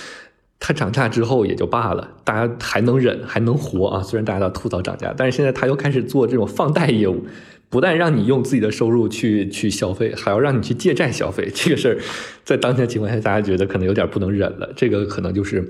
[0.61, 4.03] 它涨价之后也就罢了，大家还能忍，还能活啊。
[4.03, 7.27] 虽然大家都吐槽涨价，但是现在它又开始做这种放贷业务，
[7.69, 11.51] 不但让你用自己的收入去去消费，还要让你去借债消费。
[11.55, 11.99] 这个事儿，
[12.45, 14.73] 在当前情况下，大家觉得可能有点不能忍了。
[14.77, 15.69] 这个可能就是。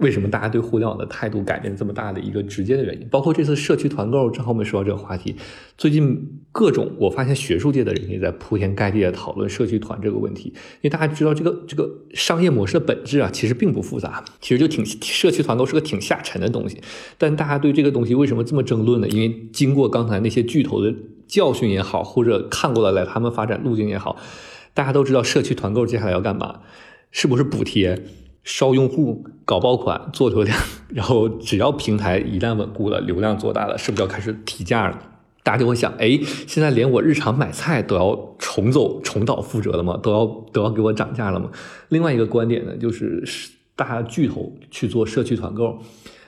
[0.00, 3.08] 为什么大家对互联网的态度改变这么大的一个直接的原因？
[3.08, 5.34] 包括这次社区团购，正好我们说到这个话题。
[5.76, 10.50] 最近各种，我发现学术界的人也在铺天盖地的讨论社区团这个问题。
[10.50, 16.80] 因为大家知道，这个这个商业模式的本质啊，其实并不复杂，其实就挺社区团购是个挺下沉的东西。
[17.18, 19.08] 但大家对这个东西为什么这么争论呢？
[19.08, 20.94] 因为经过刚才那些巨头的
[21.26, 24.16] 教训也好，或者看过来他们发展路径也好，
[24.74, 26.60] 大家都知道社区团购接下来要干嘛？
[27.10, 28.00] 是不是补贴？
[28.44, 34.98] 烧用户、搞爆款、做流量，然后只要平台一旦稳固了，流量做大了，是不是要开始提价了？
[35.42, 39.98] 大家就会想，哎，现在连我日常买菜都要重走、重蹈覆辙了吗？
[40.02, 41.50] 都要都要给我涨价了吗？
[41.88, 43.24] 另外一个观点呢，就是
[43.76, 45.78] 大巨头去做社区团购，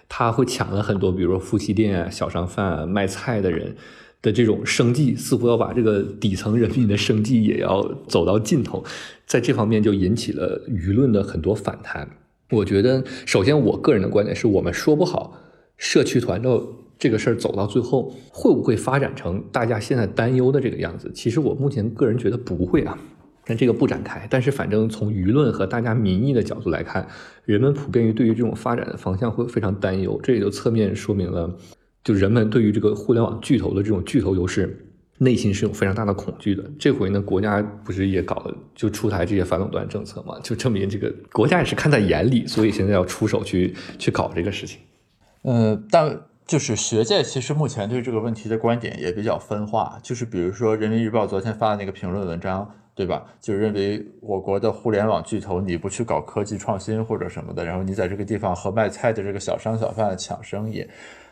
[0.08, 3.76] 他会抢了很多，比如说夫妻店、小商贩、卖菜的人。
[4.22, 8.84] 的这种生计似乎要把这个底层人民的生计也要走到尽头，
[9.30, 12.10] 在这方面就引起了舆论的很多反弹。
[12.50, 15.38] 我觉得，首先我个人的观点是我们说不好
[15.76, 21.08] 社区团购这个事儿走到最后会不会发展成大家现在担忧的这个样子。
[21.14, 22.98] 其实我目前个人觉得不会啊，
[23.46, 24.26] 但这个不展开。
[24.28, 27.06] 但是反正从舆论和大家民意的角度来看，
[27.44, 30.18] 人们普遍于对于这种发展的方向会非常担忧。
[30.24, 31.56] 这也就侧面说明了。
[32.02, 34.89] 就人们对于这个互联网巨头的这种巨头优势，
[35.22, 36.64] 内心是有非常大的恐惧的。
[36.78, 40.40] 这回呢，国家不是也搞了，就出台这些反垄断政策嘛？
[40.42, 44.80] 就证明这个国家也是看在眼里，所以现在要出手去去搞这个事情。
[45.42, 49.98] 呃，但就是学界其实目前对这个问题的观点也比较分化。
[50.02, 53.22] 就是比如说，人民日报昨天发的那个评论文章，对吧？
[53.42, 60.86] 就认为我国的互联网巨头你不去搞科技创新或者什么的，然后你在这个地方和卖菜的这个小商小贩抢生意。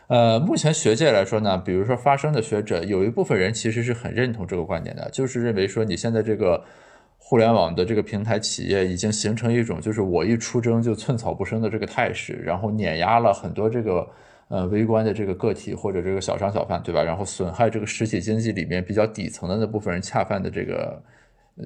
[0.09, 6.59] 呃，目前学界来说呢，比如说发声的学者，有一部分人其实是很认同这个观点的，就是认为说你现在这个
[7.19, 14.07] 互联网的这个平台企业已经形成一种就是我一出征就寸草不生的这个态势，然后碾压了很多这个
[14.47, 17.03] 呃微观的这个个体或者这个小商小贩，对吧？
[17.03, 20.99] 然后损害这个实体经济里面比较底层的那部分人恰饭的这个。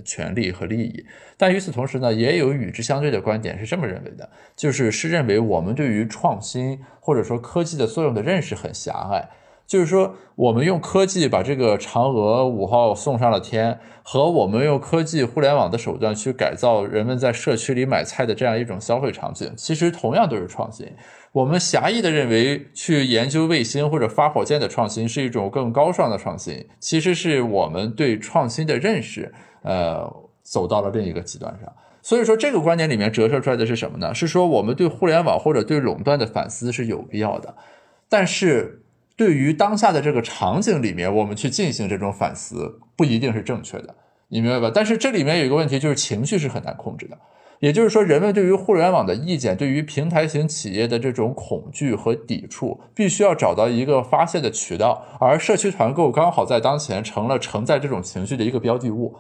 [0.03, 1.05] 权利和利益，
[1.37, 9.29] 但与此同时呢，也有与之相对的观点是这么认为的，就是是认为我们对于创新或者说科技的作用的认识很狭隘，
[9.65, 20.87] 就是说我们用科技把这个嫦娥五号送上了天，和我们用科技互联网的手段去改造人们在社区里买菜的这样一种消费场景，其实同样都是创新。
[21.31, 29.33] 我们狭义的认为去研究卫星或者发火箭的创新是一种更高尚的创新，其实是我们对创新的认识。
[29.63, 30.07] 呃，
[30.43, 34.13] 走到了另一个极端上，所以说这个观点里面折射出来的是什么呢？
[34.13, 37.55] 是说我们对互联网或者对垄断的反思是有必要的，
[38.09, 38.83] 但是
[39.15, 43.95] 对于当下的这个场景里面，我们去进行这种反思不一定是正确的，
[44.29, 44.71] 你明白吧？
[44.73, 47.17] 但是这里面有一个问题，就是情绪是很难控制的，
[47.59, 59.15] 也就是说，人们对于互联网的意见，对于平台型企业的这种恐惧和抵触，必须要找到一个发泄的渠道，而社区团购刚好在当前成了承载这种情绪的一个标的物。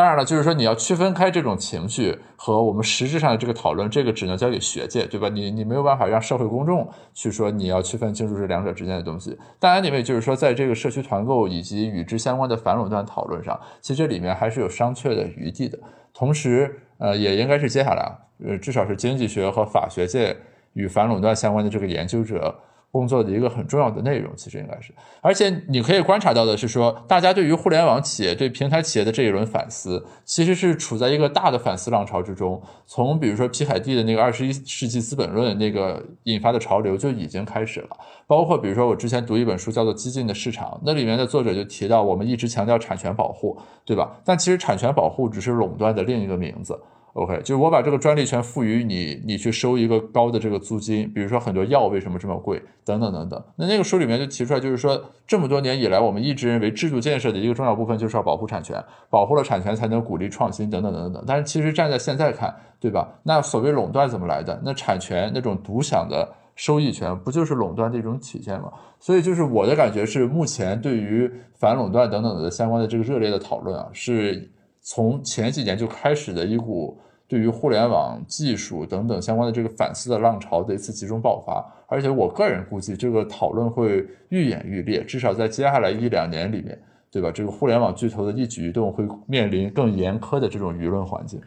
[0.00, 5.28] 当然了，就是说你要区分开这种情绪和我们实质上的这个讨论，这个只能交给学界，对吧？
[5.28, 9.38] 你你没有办法让社会公众去说你要区分清楚这两者之间的东西。
[9.58, 15.78] 当然，你们就是说，在这个社区团购以及与之相关的反垄断讨论上，其实这里面还是有商榷的余地的。
[16.14, 18.10] 同时，呃，也应该是接下来，
[18.42, 20.34] 呃，至少是经济学和法学界
[20.72, 22.58] 与反垄断相关的这个研究者。
[22.90, 32.60] 工作的一个很重要的内容，其实应该是，而且你可以观察到的是，说大家对于互联网企业、对平台企业的这一轮反思，其实是处在一个大的反思浪潮之中。
[32.86, 44.20] 从比如说皮海蒂的那个《二十一世纪资本论》那个引发的潮流就已经开始了，包括比如说我之前读一本书叫做《激进的市场》，那里面的作者就提到，我们一直强调产权保护，对吧？
[44.24, 46.76] 但其实产权保护只是垄断的另一个名字。
[47.14, 53.44] OK，就是我把这个专利权赋予你，你去收一个高的这个租金，比如说很多药为什么这么贵，等等等等。
[53.56, 61.24] 那那个书里面就提出来，就是说这么多年以来，我们一直认为制度建设的一个重要部分就是要保护产权，保护了产权才能鼓励创新，等等等等等。
[61.26, 63.08] 但是其实站在现在看，对吧？
[63.24, 64.60] 那所谓垄断怎么来的？
[64.64, 68.70] 那产权那种独享的收益权，不就是垄断的一种体现吗？
[69.00, 74.52] 所以就是我的感觉是，目前对于反垄断等等的相关的这个热烈的讨论啊，是。
[74.82, 86.76] 从前几年就开始的一股对于互联网技术等等相关的这个反思的浪潮的一次集中爆发，而且我个人估计这个讨论会愈演愈烈，至少在接下来一两年里面，
[87.10, 87.30] 对吧？
[87.30, 91.40] 这个互联网巨头的一举一动会面临更严苛的这种舆论环境。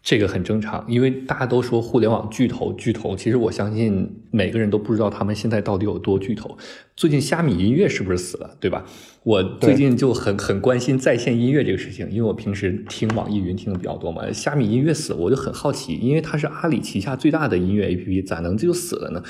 [0.00, 6.56] 这个很正常，因为大家都说互联网巨头巨头，其实我相信每个人都不知道他们现在到底有多巨头。
[6.96, 8.82] 最近虾米音乐是不是死了，对吧？
[9.22, 14.22] 我最近就很很关心在线音乐这个事情，因为我平时听网易云听的比较多嘛。
[14.32, 19.22] 虾米音乐死，我就很好奇，因为它是阿里旗下最大的音乐 APP，咋能就死了呢？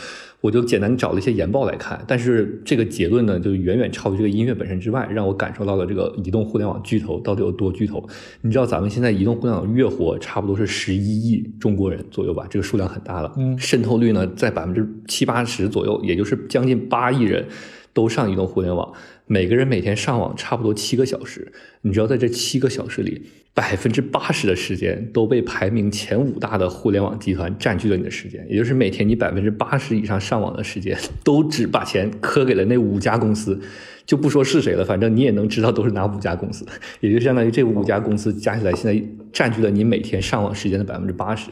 [0.42, 8.06] 我就简单找了一些研报来看，但是这个结论呢，就远远超于这个音乐本身之外，让我感受到了这个移动互联网巨头到底有多巨头。
[8.42, 13.32] 你知道咱们现在移动互联网月活差不多是十一亿中国人左右吧，这个数量很大了。
[13.38, 17.44] 嗯，渗透率呢在百分之七八十左右，也就是将近八亿人
[17.96, 18.92] 都上移动互联网。
[19.26, 23.22] 每个人每天上网差不多七个小时，你知道在这七个小时里，
[23.54, 33.58] 百分之八十的时间都被排名前五大的互联网集团占据了你的时间，也就是每天你百分之八十以上上网的时间，都只把钱磕给了那五家公司，
[34.04, 36.66] 就不说是谁了，反正你也能知道都是哪五家公司，
[37.00, 41.50] 也就相当于这五家公司加起来现在占据了你每天上网时间的百分之八十，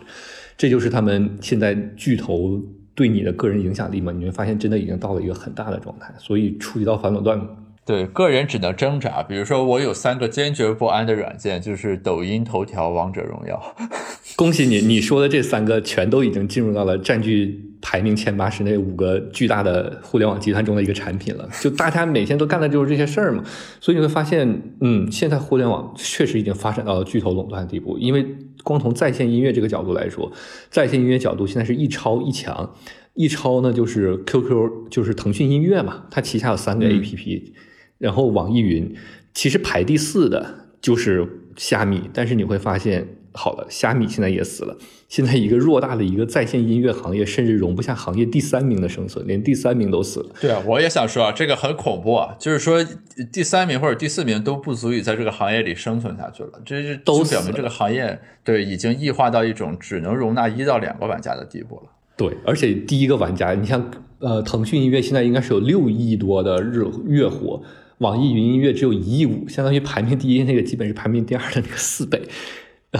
[0.59, 2.63] 这就是他们现在巨头
[2.95, 4.13] 对你的个人影响力嘛？
[4.13, 7.41] 你会发现真的已经到了一个很大的状态，所以触及到反垄断。
[7.87, 13.61] 对个人只能挣扎，比如说我有三个坚决不安的软件，就是抖音、头条、王者荣耀。
[14.37, 21.47] 恭喜你，你说的这三个全都已经进入到了占据排名前八十那五个巨大的互联网集团中的一个产品了。
[21.61, 23.45] 就大家每天都干的就是这些事儿嘛，
[23.81, 27.99] 所以你会发现，嗯，现在互联网确实已经发展到了巨头垄断的地步。
[27.99, 28.27] 因为
[28.65, 30.33] 光从在线音乐这个角度来说，
[30.71, 32.75] 在线音乐角度现在是一超一强，
[33.15, 37.53] 一超呢就是 QQ，就是腾讯音乐嘛，它旗下有三个 APP。
[37.99, 38.93] 然后网易云
[39.33, 44.77] 其实排第四的就是虾米，但是你会发现，好了，虾米现在也死了。
[45.09, 50.27] 现在一个偌大的一个在线音乐行业，甚至容不下行业第三名的生存，连第三名都死了。
[50.41, 52.85] 对啊，我也想说啊，这个很恐怖啊，就是说
[53.33, 61.91] 第三名或者第四名都不足以在这个行业里生存下去了，这是都表明这个行业对已经异化到一种只能容纳一到两个玩家的地步了。
[62.17, 67.63] 对，而且第一个玩家，你像呃，腾讯音乐现在应该是有六亿多的日月活。
[67.99, 72.21] 网易云音乐只有一亿五，相当于排名第一那个基本是排名第二的那个四倍，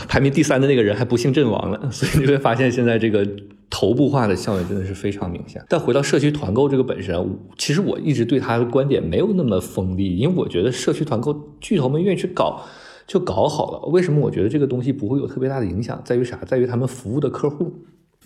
[0.09, 1.89] 排名第三的那个人还不幸阵亡了。
[1.93, 3.27] 所以你会发现，现在这个
[3.71, 5.65] 头部化的效应真的是非常明显。
[5.69, 7.15] 但回到社区团购这个本身，
[7.57, 12.63] 其实我一直对他的观点没有那么锋利，因为我觉得社区团购巨头们愿意去搞
[13.07, 13.89] 就搞好了。
[13.91, 16.01] 为什么我觉得这个东西不会有特别大的影响？
[16.05, 16.39] 在于啥？
[16.47, 17.73] 在于他们服务的客户。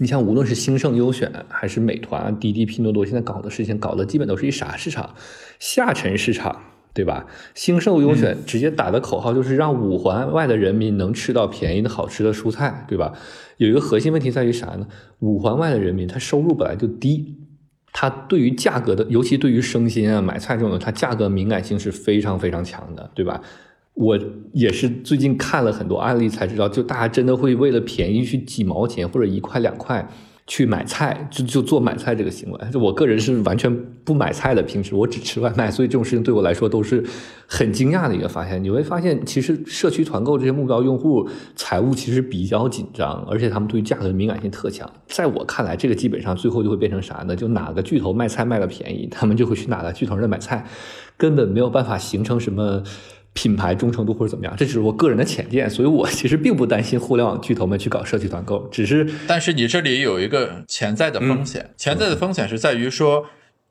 [0.01, 5.13] 你像无论是兴盛优选还是美团、滴滴、拼多多，现在搞的事情搞的基本都是一啥市场？
[5.59, 6.57] 下沉市场，
[6.99, 7.25] 对吧？
[7.55, 13.13] 兴盛优选直接打的口号就是让五环外的人民能吃到便宜的好吃的蔬菜，对吧？
[13.59, 14.85] 有一个核心问题在于啥呢？
[15.21, 17.37] 五环外的人民他收入本来就低，
[17.93, 23.41] 他对于价格的，尤其对于生鲜啊、买菜这种的，他价格敏感性是非常非常强的，对吧？
[23.95, 24.19] 我
[24.53, 30.05] 也是最近看了很多案例才知道，就大家真的会为了便宜去几毛钱或者一块两块
[30.49, 32.59] 去买菜，就就做买菜这个行为。
[32.73, 33.73] 就我个人是完全
[34.03, 37.05] 不买菜的，平时我只吃外卖，所以这种事情对我来说都是
[37.47, 38.61] 很惊讶的一个发现。
[38.65, 44.91] 你会发现，其实社区团购这些目标用户财务其实比较紧张，而且他们对于价格敏感性特强。
[45.07, 47.37] 在我看来，这个基本上最后就会变成啥呢？
[47.37, 50.67] 就哪个巨头卖菜卖的便宜，他们就会去哪个巨头那买菜，
[51.17, 52.83] 根本没有办法形成什么。
[53.39, 63.27] 品牌忠诚度或者怎么样，这只是我个人的浅见，所以我其实并不担心互联网巨头们去搞社区团购，只是，但是你这里有一个潜在的风险，潜在的风险是在于说，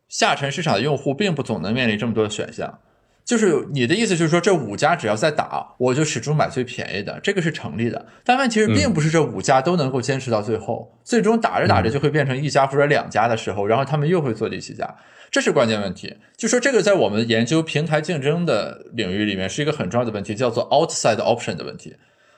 [0.08, 2.80] 下沉市场的用户并不总能面临这么多的选项，
[3.26, 14.96] 就是你的意思就是说，这五家只要在打，我就始终买最便宜的，这个是成立的，但问题是并不是这五家都能够坚持到最后，最终打着打着就会变成一家或者两家的时候，然后他们又会坐地起价。
[15.30, 21.96] 这是关键问题，就说这个在我们研究平台竞争的领域里面是一个很重要的问题，叫做 outside option 的问题，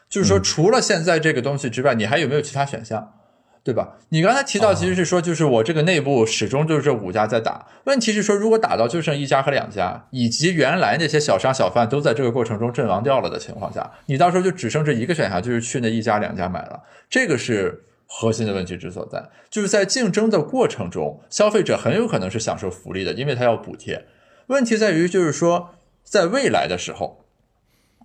[0.09, 3.13] 就是说除了现在这个东西之外，你还有没有其他选项，
[3.63, 3.97] 对吧？
[4.09, 17.83] 你刚才提到其实是说，就是我这个内部始终就是这五家在打，问题是说如果打到就剩一家和两家，以及原来那些小商小贩都在这个过程中阵亡掉了的情况下，你到时候就只剩这一个选项，就是去那一家两家买了，这个是。
[18.11, 24.03] 核心的问题之所在，就是在竞争的过程中，消费者很有可能是享受福利的，因为他要补贴。
[24.47, 27.23] 问题在于，就是说，在未来的时候，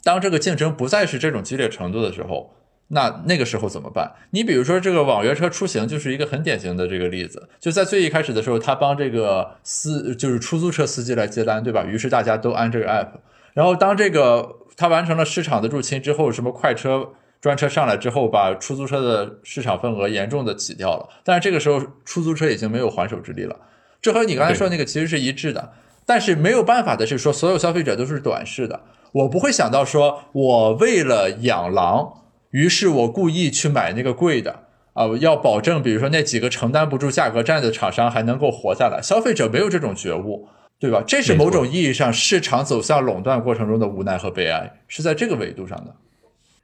[0.02, 2.54] 当这个竞争不再是这种激烈程度的时候，
[2.88, 4.12] 那那个时候怎么办？
[4.32, 7.48] 你比如说，这个网约车出行就是一个很典型的这个例子。
[7.58, 11.82] 就在最一开始的时候，他帮这个司，就是出租车司机来接单，对吧？
[11.82, 13.08] 于是大家都安这个 app。
[13.54, 17.14] 然后当这个他完成了市场的入侵之后，什么快车。
[17.44, 21.06] 专车上来之后，把出租车的市场份额严重的挤掉了。
[21.22, 23.54] 但是这个时候，出租车已经没有还手之力了。
[24.00, 25.74] 这和你刚才说那个其实是一致的。
[26.06, 28.80] 但是没有办法的是说，所有消费者都是短视的。
[29.12, 32.10] 我不会想到说，我为了养狼，
[32.52, 34.60] 于是我故意去买那个贵的
[34.94, 39.02] 啊，要保证比如说那几个承担不住价格战的厂商还能够活下来。
[39.02, 40.48] 消费者没有这种觉悟。
[40.80, 41.02] 对吧？
[41.06, 45.94] 这是某种意义上市场走向垄断过程中的无奈和悲哀，是在这个维度上的。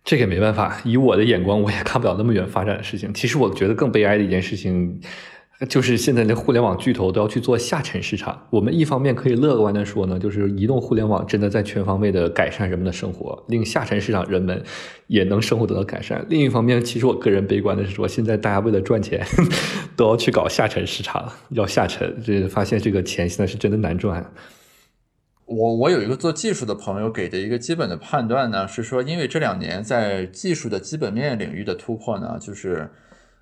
[0.05, 3.13] 这个没办法，以我的眼光，我也看不了那么远发展的事情。
[3.15, 5.01] 其实我觉得更悲哀的一件事情。
[5.69, 8.47] 就是现在，连互联网巨头都要去做下沉市场。
[8.49, 14.65] 我们一方面可以乐观的说呢，就是移动互联网真的在全方位的改善人们的生活，令下沉市场人们
[15.07, 16.25] 也能生活得到改善。
[16.31, 19.23] 另一方面，其实我个人悲观的是说，现在大家为了赚钱，
[19.95, 24.33] 都要去搞下沉市场，要下沉，这发现这个钱现在是真的难赚。
[25.51, 32.89] 我我有一个做技术的朋友给的一个基本的判断呢，是说，因为这两年在技术的基本面领域的突破呢，就是，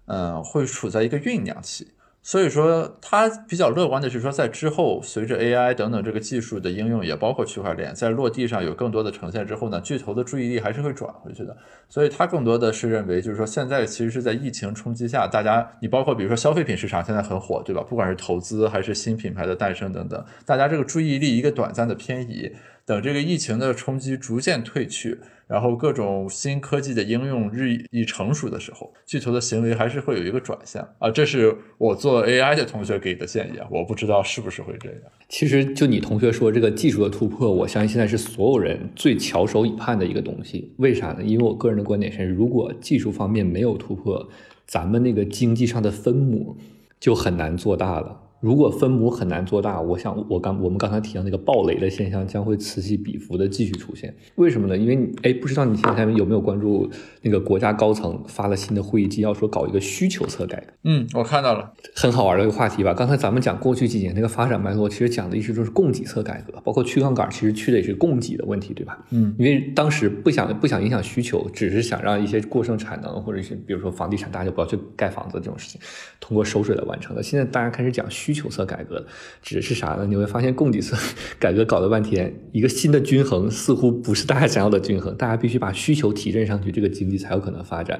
[0.07, 1.89] 嗯，会处在一个酝酿期。
[2.29, 11.57] 所以说，他比较乐观的是说，在之后随着 AI 等等这个技术的应用，也包括区块链，在落地上有更多的呈现之后呢，巨头的注意力还是会转回去的。
[11.89, 17.83] 所以他更多的是认为，就是说现在其实是在疫情冲击下，大家你包括比如说消费品市场现在很火，对吧？
[17.89, 22.53] 不管是投资还是新品牌的诞生等等，大家这个注意力一个短暂的偏移，
[22.89, 25.18] 等这个疫情的冲击逐渐退去。
[25.47, 34.99] 然后各种新科技的应用日益成熟的时候，巨头的行为还是会有一个转向啊，这是我做 AI 的同学给的建议啊，我不知道是不是会这样。
[35.30, 40.70] 其实就你同学说这个技术的突破，我相信现在是所有人最翘首以盼的一个东西。
[40.76, 41.22] 为啥呢？
[41.22, 44.28] 因为我个人的观点是，如果技术方面没有突破，
[44.66, 46.59] 咱们那个经济上的分母
[47.01, 48.20] 就很难做大了。
[48.41, 54.14] 如果分母很难做大，我想我刚我们刚才提到那个暴雷的现象将会此起彼伏的继续出现。
[54.36, 54.76] 为什么呢？
[54.76, 56.89] 因为你哎，不知道你现在有没有关注
[57.22, 60.72] 那个国家高层发了新的会议纪要，说搞一个需求侧改革。
[60.84, 62.95] 嗯，我看到了，很好玩的一个话题吧。
[62.95, 69.05] 刚才咱们讲过去几年那个发展脉络，其实讲的一直都是供给侧改革，包括去杠杆，其实去的也是供给的问题，对吧？
[69.11, 75.80] 嗯，因为当时不想不想影响需求，只是想让一些过剩产能或者是比如说房地产，大家就不要去盖房子这种事情，
[76.20, 77.22] 通过收税来完成的。
[77.22, 79.07] 现在大家开始讲需需求侧改革。
[79.41, 80.05] 指的是啥呢？
[80.07, 80.95] 你会发现供给侧
[81.41, 85.16] 改革搞了半天，一个新的均衡似乎不是大家想要的均衡。
[85.16, 87.99] 大家必须把需求提振上去，这个经济才有可能发展。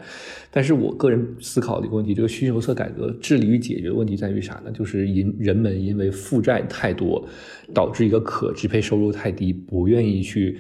[0.51, 4.71] 但是我个人思考的一个问题，这个需求侧改革致力于解决的问题在于啥呢？
[4.71, 7.27] 就是因人们因为负债太多，
[7.73, 10.59] 导致一个可支配收入太低，不愿意去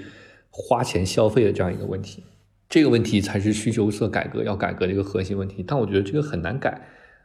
[0.48, 2.24] 花钱消费的这样一个问题。
[2.70, 5.62] 这个问题才是需求侧改革要改革的一个核心问题。
[5.66, 6.80] 但我觉得这个很难改。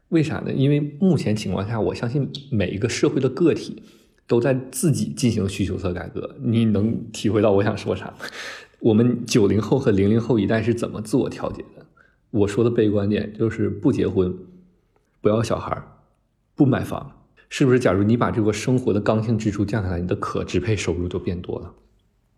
[0.09, 0.51] 为啥呢？
[0.51, 3.81] 因为目前情况下，我相信每一个社会的个体
[4.27, 6.35] 都在自己进行需求侧改革。
[6.41, 8.13] 你能体会到我想说啥？
[8.79, 11.85] 我们九零后和零零后一代是怎么自我调节的？
[12.31, 14.35] 我说的悲观点就是不结婚，
[15.21, 15.81] 不要小孩，
[16.55, 17.79] 不买房，是不是？
[17.79, 21.73] 假如你把这个生活的刚性支出降下来，你的可支配收入就变多了。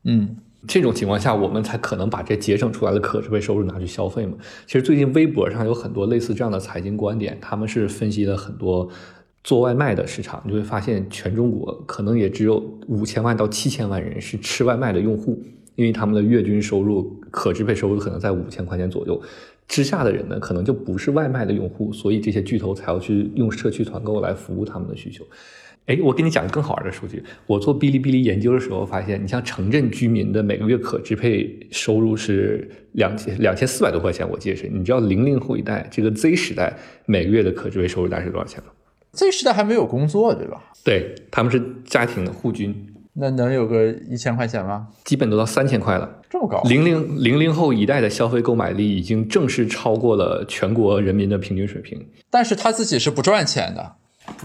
[0.03, 0.37] 嗯。
[0.67, 4.37] 这种情况下，我们才可能把这节省出来的可支配收入拿去消费嘛。
[4.65, 8.89] 其实最近微博上有很多类似这样的财经观点，他们是分析了很多
[9.43, 15.39] 做外卖的市场，你会发现全中国可能也只有五千万到七千万人是吃外卖的用户，
[15.75, 19.21] 因为他们的月均收入可支配收入可能在五千块钱左右
[19.67, 25.25] 之下的人呢，可能就不是外卖的用户，所以这些巨头才要去用社区团购来服务他们的需求。
[25.87, 27.23] 哎，我给你讲个更好玩的数据。
[27.45, 34.67] 我做哔哩哔哩研究的时候发现，你像城镇居民的每个月可支配收入是两千两千四百多块钱，我记得是。
[34.67, 36.75] 你知道零零后一代这个 Z 时代
[37.05, 38.71] 每个月的可支配收入大概是多少钱吗
[39.11, 40.73] ？Z 时代还没有工作，对吧？
[40.83, 42.75] 对，他们是家庭的户均，
[43.13, 44.87] 那能有个一千块钱吗？
[45.03, 46.63] 基本都到三千块了，这么高。
[46.63, 53.97] 零零零零后一代的消费购买力已经正式超过了全国人民的平均水平，但是他自己是不赚钱的。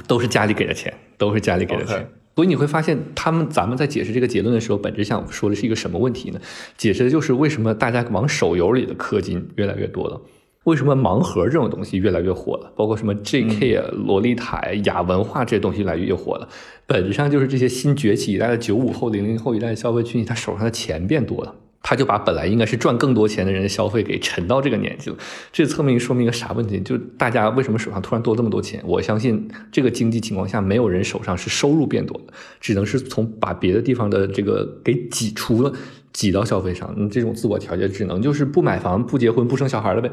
[0.07, 6.41] 都是家里给的钱，都是家里给的钱，所以你会发现，他们咱们在解释这个结论的时候，本质上说的是一个什么问题呢？
[6.77, 10.21] 解释的就是为什么大家往手游里的氪金越来越多了，
[10.65, 16.49] 为什么盲盒这种东西越来越火了，包括什么 JK 啊、洛丽塔、亚文化这些东西越来越火了，
[16.87, 21.55] 本质上就是这些新崛起一代的九五后、零零后一代的消费群体，他手上的钱变多了。
[21.83, 25.17] 他就把本来应该是赚更多钱的人的消费给沉到这个年纪了，
[25.51, 26.79] 这侧面说明一个啥问题？
[26.81, 28.83] 就大家为什么手上突然多这么多钱？
[28.85, 35.73] 我相信这个经济情况下，没有人手上是收入变多的，只能是从把别的地方的这个给挤出了，
[36.13, 36.95] 挤到消费上。
[36.97, 40.11] 那这种自我调节只能就是不买房、不结婚、不生小孩了呗，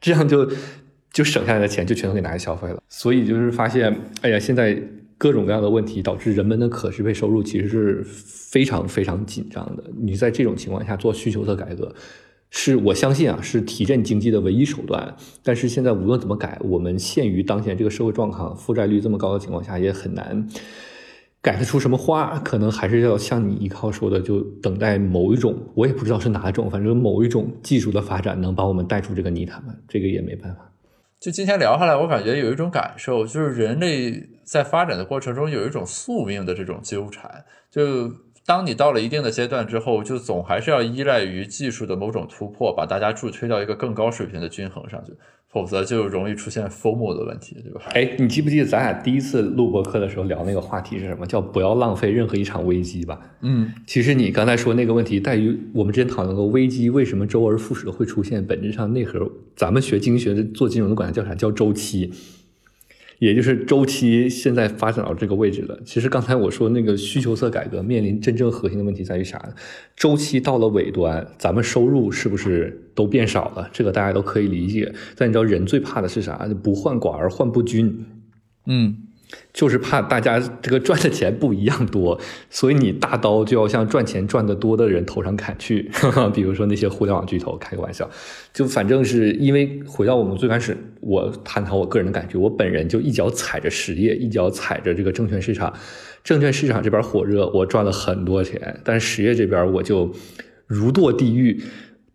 [0.00, 0.46] 这样就
[1.12, 2.82] 就省下来的钱就全都给拿去消费了。
[2.88, 4.80] 所以就是发现，哎呀，现在。
[5.20, 9.84] 各种各样的问题导致人们的可支配收入其实是非常非常紧张的。
[10.00, 11.94] 你在这种情况下做需求侧改革，
[12.48, 15.14] 是我相信啊，是提振经济的唯一手段。
[15.44, 20.48] 但是现在无论怎么改，我们限于当前这个社会状况，负债率这么高的情况下，也很难
[21.42, 22.38] 改得出什么花。
[22.38, 29.62] 可能还是要像你依靠说的，就等待某一种，我也不知道是哪种，反正某一种技术的发展能把我们带出这个泥潭。
[29.86, 30.72] 这个也没办法。
[31.20, 34.30] 就今天聊下来，我感觉有一种感受，就是人类。
[34.44, 38.10] 在发展的过程中有一种宿命的这种纠缠，就
[38.44, 45.12] 当你到了一定的阶段之后，就总还是要依赖于技术的某种突破，把大家助推到一个更高水平的均衡上去。
[45.52, 47.80] 否则就容易出现 FOMO 的问题，对吧？
[47.86, 51.26] 哎，你记不记得咱俩第一次录播课的时候聊那个话题是什么？
[51.26, 53.20] 叫不要浪费任何一场危机吧。
[53.40, 61.34] 嗯，其实你刚才说那个问题在于，我们之前讨论过危机为什么周而复始的会出现，本质上内核，咱们学经济学的做金融的管它叫啥？
[61.34, 62.12] 叫周期。
[63.20, 65.78] 也就是周期现在发展到这个位置了。
[65.84, 69.54] 其实刚才我说那个需求侧改革面临真正核心的问题在于啥？
[69.94, 73.68] 周期到了尾端，咱们收入是不是都变少了？
[73.72, 74.92] 这个大家都可以理解。
[75.16, 76.48] 但你知道人最怕的是啥？
[76.62, 78.06] 不患寡而患不均。
[78.66, 78.96] 嗯。
[79.52, 82.18] 就是怕大家这个赚的钱不一样多，
[82.48, 85.90] 所以你大刀就要向赚钱赚得多的人头上砍去。
[86.32, 88.08] 比如说那些互联网巨头，开个玩笑，
[88.52, 95.72] 就反正是因为回到我们最开始，我探讨我个人的感觉，我本人就一脚踩着实业，一脚踩着这个证券市场，
[96.22, 100.12] 证券市场这边火热，我赚了很多钱，但实业这边我就
[100.66, 101.62] 如堕地狱。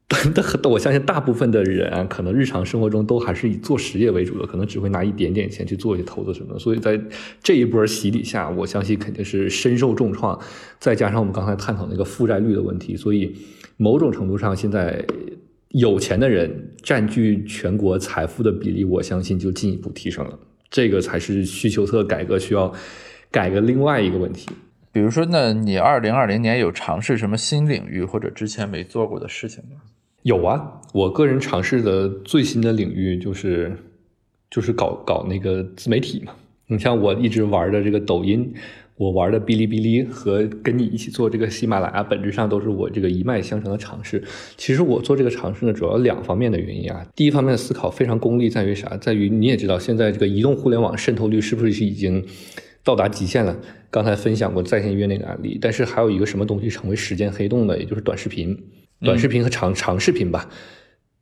[0.61, 6.59] 但我相信大部分的人，可能日常生活中都还是以做实业为主的，可能只会拿一点点钱去做一些投资什么的。
[6.59, 6.99] 所以在
[7.41, 10.39] 这一波洗礼下，我相信肯定是深受重创。
[10.79, 13.35] 再加上我们刚才探讨那个负债率的问题，所以
[13.77, 15.03] 某种程度上，现在
[15.69, 20.37] 有钱的人占据全国财富的比例，我相信就进一步提升了。
[20.69, 22.71] 这个才是需求侧改革需要
[23.31, 24.47] 改革另外一个问题。
[24.91, 29.81] 比如说，那你二零二零年有尝试什么新领域或者之前没做过的事情吗？
[30.25, 33.77] 有啊，我个人尝试的最新的领域就是
[34.49, 36.33] 就是搞搞那个自媒体嘛。
[36.65, 38.51] 你像我一直玩的这个抖音，
[38.97, 44.23] 我玩的哔哩哔哩和跟你一起做这个喜马拉雅，本质上都是我这个一脉相承的尝试。
[44.57, 47.05] 其实我做这个尝试呢，主要两方面的原因啊。
[47.15, 48.97] 第一方面的思考非常功利，在于啥？
[48.97, 52.25] 在于你也知道，现在这个移动互联网渗透率是不是已经
[52.83, 53.55] 到达极限了？
[53.91, 58.57] 刚才分享过在线音乐那个案例，但是还有一个什么东西成为时间黑洞的，也就是短视频。
[59.01, 60.49] 短视频和长长视频吧，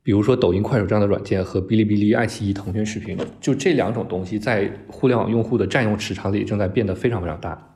[0.02, 7.70] 比如说抖音、快手这样的软件和哔哩哔哩、爱奇艺、腾讯视频，就这两种东西在互联网用户的占用时长里正在变得非常非常大。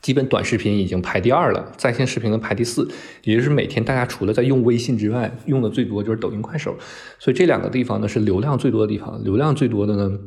[0.00, 2.88] 基本短视频已经排第二了，在线视频呢排第四，
[3.22, 6.76] 也就是每天大家除了在用微信之外，用的最多就是抖音、快手。
[7.18, 10.18] 所以这两个地方呢是流量最多的地方，流量最多的呢。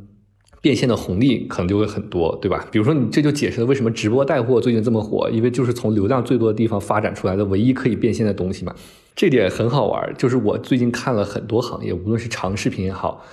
[0.62, 2.68] 变现的红利可能就会很多，对吧？
[2.72, 8.76] 比如说，你这就解释了为什么直播带货最近这么火，因为就是从流量最多的地方发展出来的唯一可以变现的东西嘛。
[9.16, 13.24] 这点很好玩，就是我最近看了很多行业，无论是长视频也好，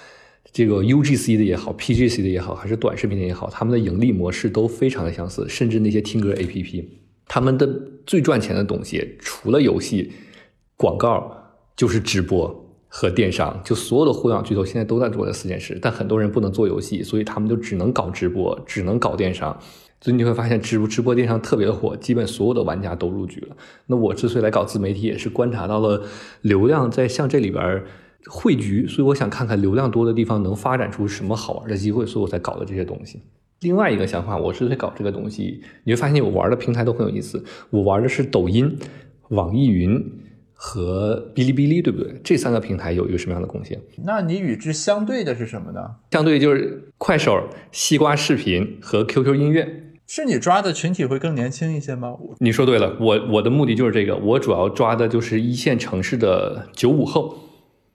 [0.52, 6.84] 这个 UGC 的也好，PGC 的也好，还是短视频的也好，他们的盈利模式都非常的相似，甚至那些听歌 APP，
[7.26, 7.68] 他们的
[8.06, 10.12] 最赚钱的东西，除了游戏、
[10.76, 11.36] 广告，
[11.76, 12.63] 就是直播。
[12.96, 19.58] 和电商，就所有的互联网巨头现在都在做这四件事，但很多人不能做游戏，所以他们就只能搞直播，只能搞电商。
[20.00, 23.56] 所以你会发现，直播直播电商特别的火，基本所有的玩家都入局了。
[23.88, 26.04] 那我之所以来搞自媒体，也是观察到了
[26.42, 27.82] 流量在向这里边
[28.28, 33.20] 汇聚，所以我想看看流量多的地方能发展出什么好玩的机会，所以我才搞的这些东西。
[33.62, 37.42] 另外一个想法，我是在搞这个东西，你会发现我玩的平台都很有意思。
[37.70, 38.78] 我玩的是抖音、
[39.30, 40.00] 网易云。
[40.66, 42.18] 和哔哩哔哩，对不对？
[42.24, 43.78] 这三个平台有一个什么样的贡献？
[44.02, 45.80] 那你与之相对的是什么呢？
[46.10, 47.38] 相对就是快手、
[47.70, 49.82] 西瓜视频和 QQ 音乐。
[50.06, 52.14] 是你抓的群体会更年轻一些吗？
[52.38, 57.36] 你说对了，我我的目的就是这个，我主要抓的就是一线城市的九五后。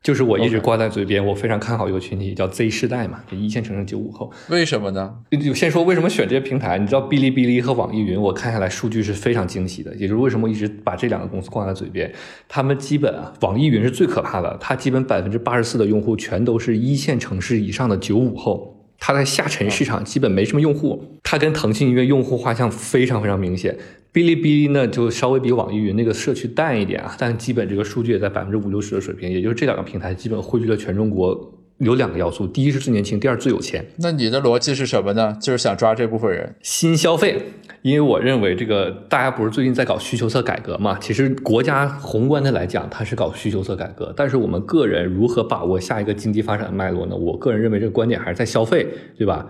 [0.02, 4.32] 就是我一直挂在嘴边，我非常看好一个群体，叫 Z 世代嘛，就一线城市九五后。
[4.50, 5.14] 为什么呢？
[5.32, 6.80] 就先说为什么选这些平台。
[6.80, 9.94] 你知道哔哩哔哩和网易云，我看下来数据是非常惊喜的。
[9.96, 12.10] 也就是为什么一直把这两个公司挂在嘴边，
[12.48, 18.78] 他们基本啊，网易云是最可怕的，它基本百分之八十四的用户全都是一线城市以上的九五后。
[19.02, 23.78] 它在下沉市场基本没什么用户，它跟腾讯音乐用户画像非常非常明显。
[24.12, 31.56] 哔哩哔哩呢，就稍微比网易云那个社区淡一点啊，但基本这个数据也在百分之五六十的水平，也就是这两个平台基本汇聚了全中国。
[31.80, 33.86] 有两个要素，第一是最年轻，第二最有钱。
[34.00, 35.34] 那你的逻辑是什么呢？
[35.40, 37.42] 就是想抓这部分人新消费，
[37.84, 40.98] 因为我认为这个大家不是最近在搞需求侧改革嘛？
[41.00, 47.16] 其实国家宏观的来讲，它是搞需求侧改革，但是我们个人如何把握下一个经济发展的脉络呢？
[47.16, 48.86] 我个人认为这个观点还是在消费，
[49.18, 49.50] 对吧？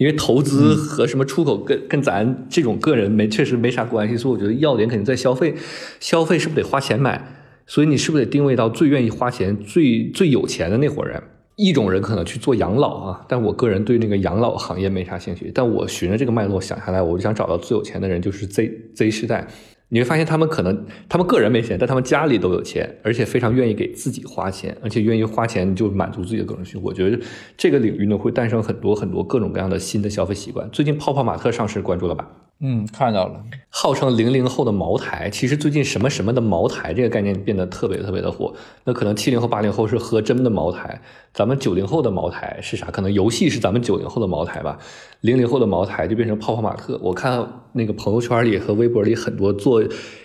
[0.00, 5.54] 因为投资和什么出口跟跟咱这种个人没确实没啥关系，所以我觉得要点肯定在消费，
[6.00, 7.22] 消费是不是得花钱买？
[7.66, 11.22] 所以你是不是得定位到最愿意花钱、最最有钱的那伙人？
[11.56, 15.52] 一种人可能去做养老啊，但我个人对那个养老行业没啥兴趣。
[15.54, 19.46] 但我循着这个脉络想下来，我就想找到最有钱的人，就是 Z Z 世代。
[19.90, 26.80] 你会发现他们可能他们个人没钱，但他们家里都有钱，而且非常愿意给自己花钱，而且愿意花钱就满足自己的个人需求。
[26.80, 27.18] 我觉得
[27.56, 30.70] 这个领域呢会诞生很多很多各种各样的新的消费习惯。
[30.70, 32.49] 最近泡泡玛特上市，关注了吧？
[32.62, 33.42] 嗯，看到了。
[33.70, 38.52] 号称零零后的茅台，其实最近什么什么的茅台这个概念变得特别特别的火。
[38.84, 41.00] 那可能七零后、八零后是喝真的茅台，
[41.32, 42.90] 咱们九零后的茅台是啥？
[42.90, 44.78] 可能游戏是咱们九零后的茅台吧。
[45.22, 47.00] 零零后的茅台就变成泡泡玛特。
[47.02, 49.82] 我看那个朋友圈里和微博里很多做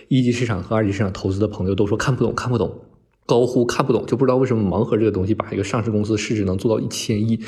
[0.08, 2.70] 一级市场和二级市场投资的朋友都说看不懂，看不懂，
[3.24, 7.40] 高呼看不懂，就不知道为什么盲盒这个东西把一个上市公司市值能做到一千亿。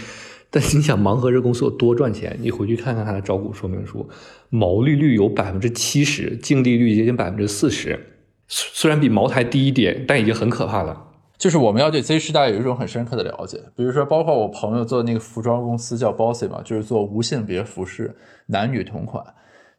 [0.50, 2.36] 但是你想，盲盒这公司有多赚钱？
[2.40, 4.08] 你回去看看它的招股说明书，
[4.48, 7.98] 毛利率有百分之七十，净利率接近百分之四十。
[8.46, 11.04] 虽然比茅台低一点，但已经很可怕了。
[11.36, 19.22] 就是我们要对 Z 时代有一种很深刻的了解，比如说，包括我朋友做那个服装公司叫 Bossy 嘛，就是做无性别服饰，男女同款。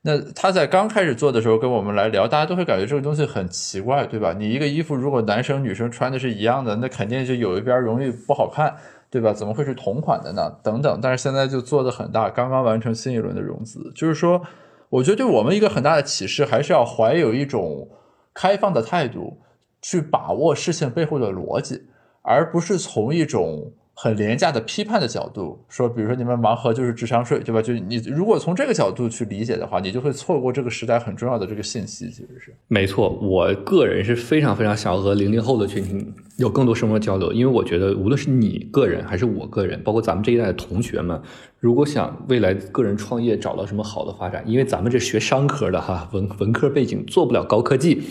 [0.04, 4.34] 那他在刚开始做的时候跟我们来聊，大家都会感觉这个东西很奇怪，对吧？
[4.38, 8.74] 你一个衣服如果男生女生穿的是一样的，那肯定就有一边容易不好看。
[9.10, 9.34] 对吧？
[9.34, 10.50] 怎么会是同款的呢？
[10.64, 13.92] 等等，但是现在就做的很大，刚刚完成新一轮的融资。
[13.96, 14.42] 就是说，
[14.90, 17.90] 我觉得对我们一个很大的启示，还是要怀有一种
[18.34, 19.40] 开放的态度，
[19.82, 21.88] 去把握事情背后的逻辑，
[22.22, 23.74] 而不是从一种。
[24.02, 27.62] 很廉价的批判的角度说，比如说你们盲盒就是智商税，对吧？
[27.62, 32.10] 就你如果从这个角度去理解的话，你就会错过这个时代很重要的这个信息。
[32.10, 41.22] 其实是没错，我个人是非常非常想要和零零后的群体有更多生活交流，因为我觉得无论是你个人还是我个人，包括咱们这一代的同学们，
[41.60, 48.02] 如果想未来个人创业找到什么好的发展，因为咱们这学商科的哈文文科背景做不了高科技。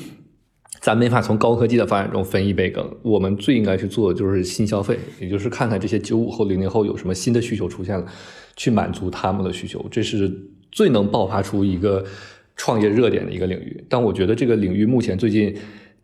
[0.81, 8.07] 咱没法从高科技的发展中分一杯羹，我们最应该去做的就是新消费，也就是看看这些九五后、零零后有什么新的需求出现了，
[8.57, 10.33] 去满足他们的需求，这是
[10.71, 12.05] 最能爆发出一个
[12.57, 13.85] 创业热点的一个领域。
[13.89, 15.55] 但我觉得这个领域目前最近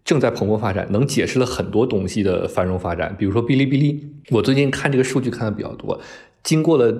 [0.04, 3.14] 正在蓬勃发展，能解释了很多东西的繁荣发展。
[3.16, 6.00] 比如说哔哩哔哩，我最近看这个数据看的比较多，
[6.42, 6.92] 经过了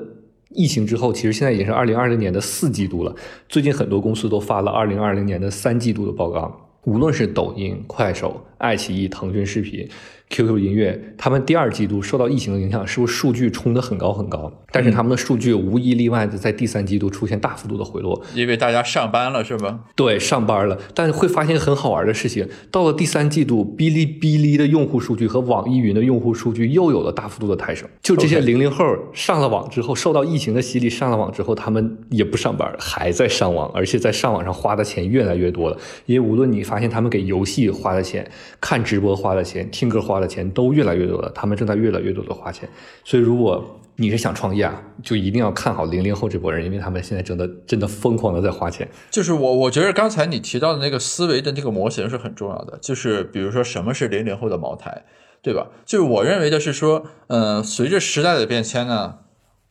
[0.51, 3.15] 疫情之后，其实现在已经是二零二零年的四季度了，
[3.49, 6.64] 最近很多公司都发了二零二零年的三季度的报告。
[6.85, 9.87] 无论是抖音、快手、爱奇艺、腾讯视频。
[10.31, 14.51] QQ 音乐，他们第二季度受到疫情的影响，是不是数据冲得很高很高？
[14.73, 19.79] 但是他们的数据无一例外的在第三季度出现大幅度的回落，因为大家上班了，是吧？
[19.95, 20.77] 对，上班了。
[20.95, 27.87] 但是会发现很好玩的事情，到了第三季度，哔哩哔哩的用户数据和网易云的用户数据又有了大幅度的抬升。
[28.03, 35.77] 就这些零零后上了网之后，受到疫情的洗礼，上了网之后，他们也不上班，还在上网，而且在上网上花的钱越来越多了。
[36.07, 38.29] 因为无论你发现他们给游戏花的钱、
[38.61, 40.25] 看直播花的钱、听歌花的。
[40.35, 42.69] 钱都越来越多了，他们正在越来越多的花钱，
[43.05, 48.89] 所以如果你是想创业啊，就一定要看好零零后这波人，因为他们现在真的真的疯狂的在花钱。
[49.11, 55.05] 就是我我觉得刚才你提到的那个思维的那个模型是很重要的，就是比如说什么是零零后的茅台，
[55.41, 55.69] 对吧？
[55.85, 59.19] 就是我认为的是说，嗯，随着时代的变迁呢，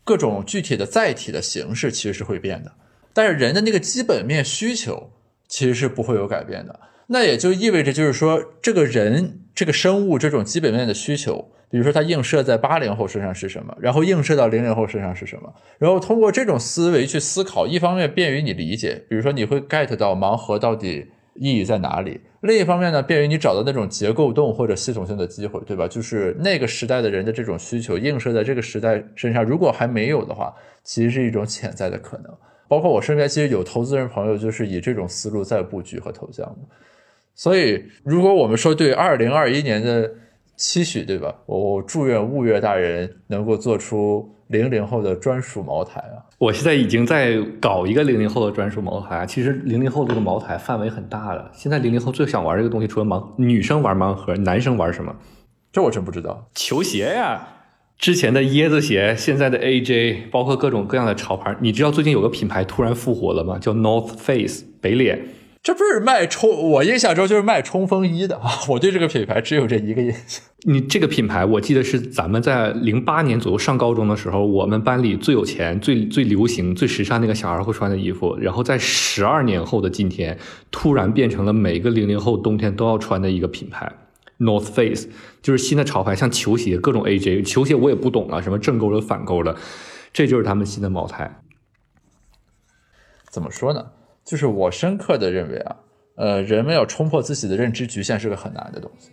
[0.05, 2.71] 各种具体的载体的形式其实是会变的，
[3.11, 5.09] 但是人的那个基本面需求
[5.49, 6.79] 其实是不会有改变的。
[7.07, 25.87] 那也就意味着，就是说，这个人、这个生物这种基本面的需求，比如说它映射在八零后身上是什么，然后映射到零零后身上是什么，然后通过这种思维去思考，一方面便于你理解，比如说你会 get 到盲盒到底意义在哪里；另一方面呢，便于你找到那种结构洞或者系统性的机会，对吧？
[25.87, 32.31] 就是那个时代的人的这种需求映射在这个时代身上，如果还没有的话，其实是一种潜在的可能。
[32.67, 36.67] 包括我身边其实有投资人朋友，就是以这种思路在布局和投项目。
[37.35, 40.11] 所以，如果我们说对二零二一年的
[40.55, 41.33] 期许，对吧？
[41.47, 46.21] 我祝愿物月大人能够做出零零后的专属茅台啊！
[46.37, 49.25] 我现在已经在搞一个零零后的专属茅台。
[49.25, 51.49] 其实零零后这个茅台范围很大的。
[51.53, 55.15] 现在零零后最想玩这个东西，除了盲女生玩盲盒，男生玩什么？
[55.71, 56.49] 这我真不知道。
[56.53, 57.47] 球鞋呀，
[57.97, 61.57] 之前的椰子鞋，现在的 AJ，包括各种各样的潮牌。
[61.61, 63.57] 你知道最近有个品牌突然复活了吗？
[63.57, 65.19] 叫 North Face 北脸。
[65.63, 68.51] 这不是卖冲，我印象中就是卖冲锋衣的啊！
[68.67, 70.43] 我对这个品牌只有这一个印象。
[70.65, 78.37] 你这个品牌，我记得是咱们在零八年左右上高中的时候，我们班里最有钱、最最流行、最时尚那个小孩会穿的衣服。
[78.37, 80.37] 然后在十二年后的今天，
[80.69, 83.89] 突然变成了每个零零后冬天都要穿的一个品牌
[84.39, 85.07] ，North Face，
[85.41, 89.55] 就是新的潮牌，像球鞋，各种 AJ 球鞋我也不懂啊，什么正勾的、反勾的，
[90.11, 91.39] 这就是他们新的茅台。
[93.31, 93.85] 怎么说呢？
[94.23, 95.75] 就是我深刻的认为啊，
[96.15, 99.11] 呃，人们要冲破自己的认知局限是个很难的东西，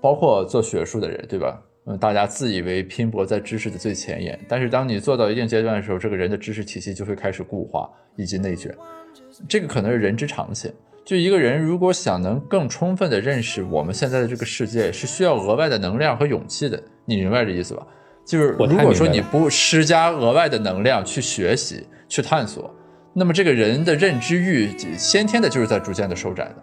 [0.00, 1.60] 包括做学术的人，对吧？
[1.86, 8.74] 嗯，大家自以为拼搏在知识的最前沿，但是当你做到一定阶段的时候，这个人的知识体系就会开始固化以及内卷，
[9.46, 10.72] 这个可能是人之常情。
[11.04, 16.82] 就一个人如果想能更充分的认识我们现在的这个世界，是需要额外的能量和勇气的。
[17.04, 17.86] 你明白这意思吧？
[18.24, 22.74] 就是如果说你不施加额外的能量去学习、去探索，
[23.14, 26.56] 那么这个人的认知欲先天的就是在逐渐的收窄的。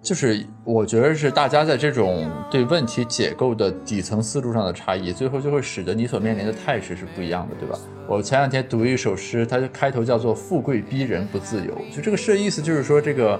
[0.00, 7.76] 就是我觉得是大家在这种对问题解构的底层思路上的差异，最后就会使得你所面临的态势是不一样的，对吧？
[8.06, 13.38] 我前两天读一首诗，它开头叫做“富贵逼人不自由”，就这个诗的意思就是说，这个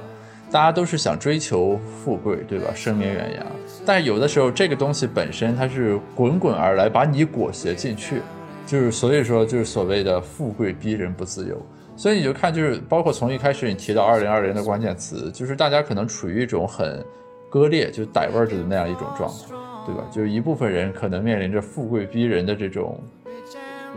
[0.51, 2.73] 大家都是想追求富贵，对吧？
[2.75, 3.47] 声名远扬，
[3.87, 8.21] 但有的时候这个东西本身它是滚滚而来，把你裹挟进去，
[8.67, 11.57] 就是所以说就是所谓的“富贵逼人不自由”。
[11.99, 17.05] 所以你就看，就是包括从一开始你提到二零二零的关键词，就是大家可能处于一种很
[17.51, 19.49] 割裂，就 diverge 的那样一种状态，
[19.85, 20.05] 对吧？
[20.09, 23.03] 就是一部分人可能面临着富贵逼人的这种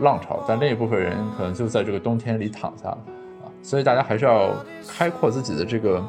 [0.00, 2.98] 浪潮，但另一部分人可能就在这个冬天里躺下了
[3.44, 3.46] 啊。
[3.62, 4.50] 所以大家还是要
[4.88, 6.04] 开阔自己的这个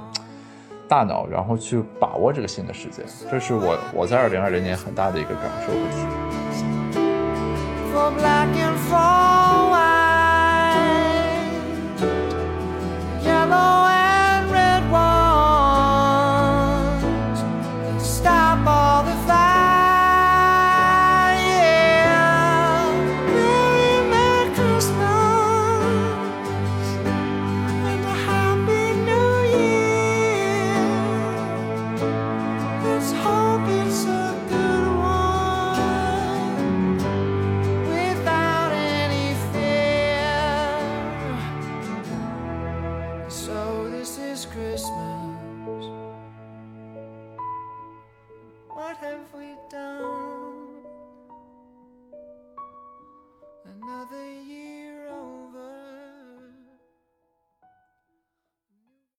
[0.88, 3.04] 大脑，然后去把握这个新的世界。
[3.30, 6.10] 这是我我在二零二零年很大的一个感受和体验。
[13.56, 13.93] Oh.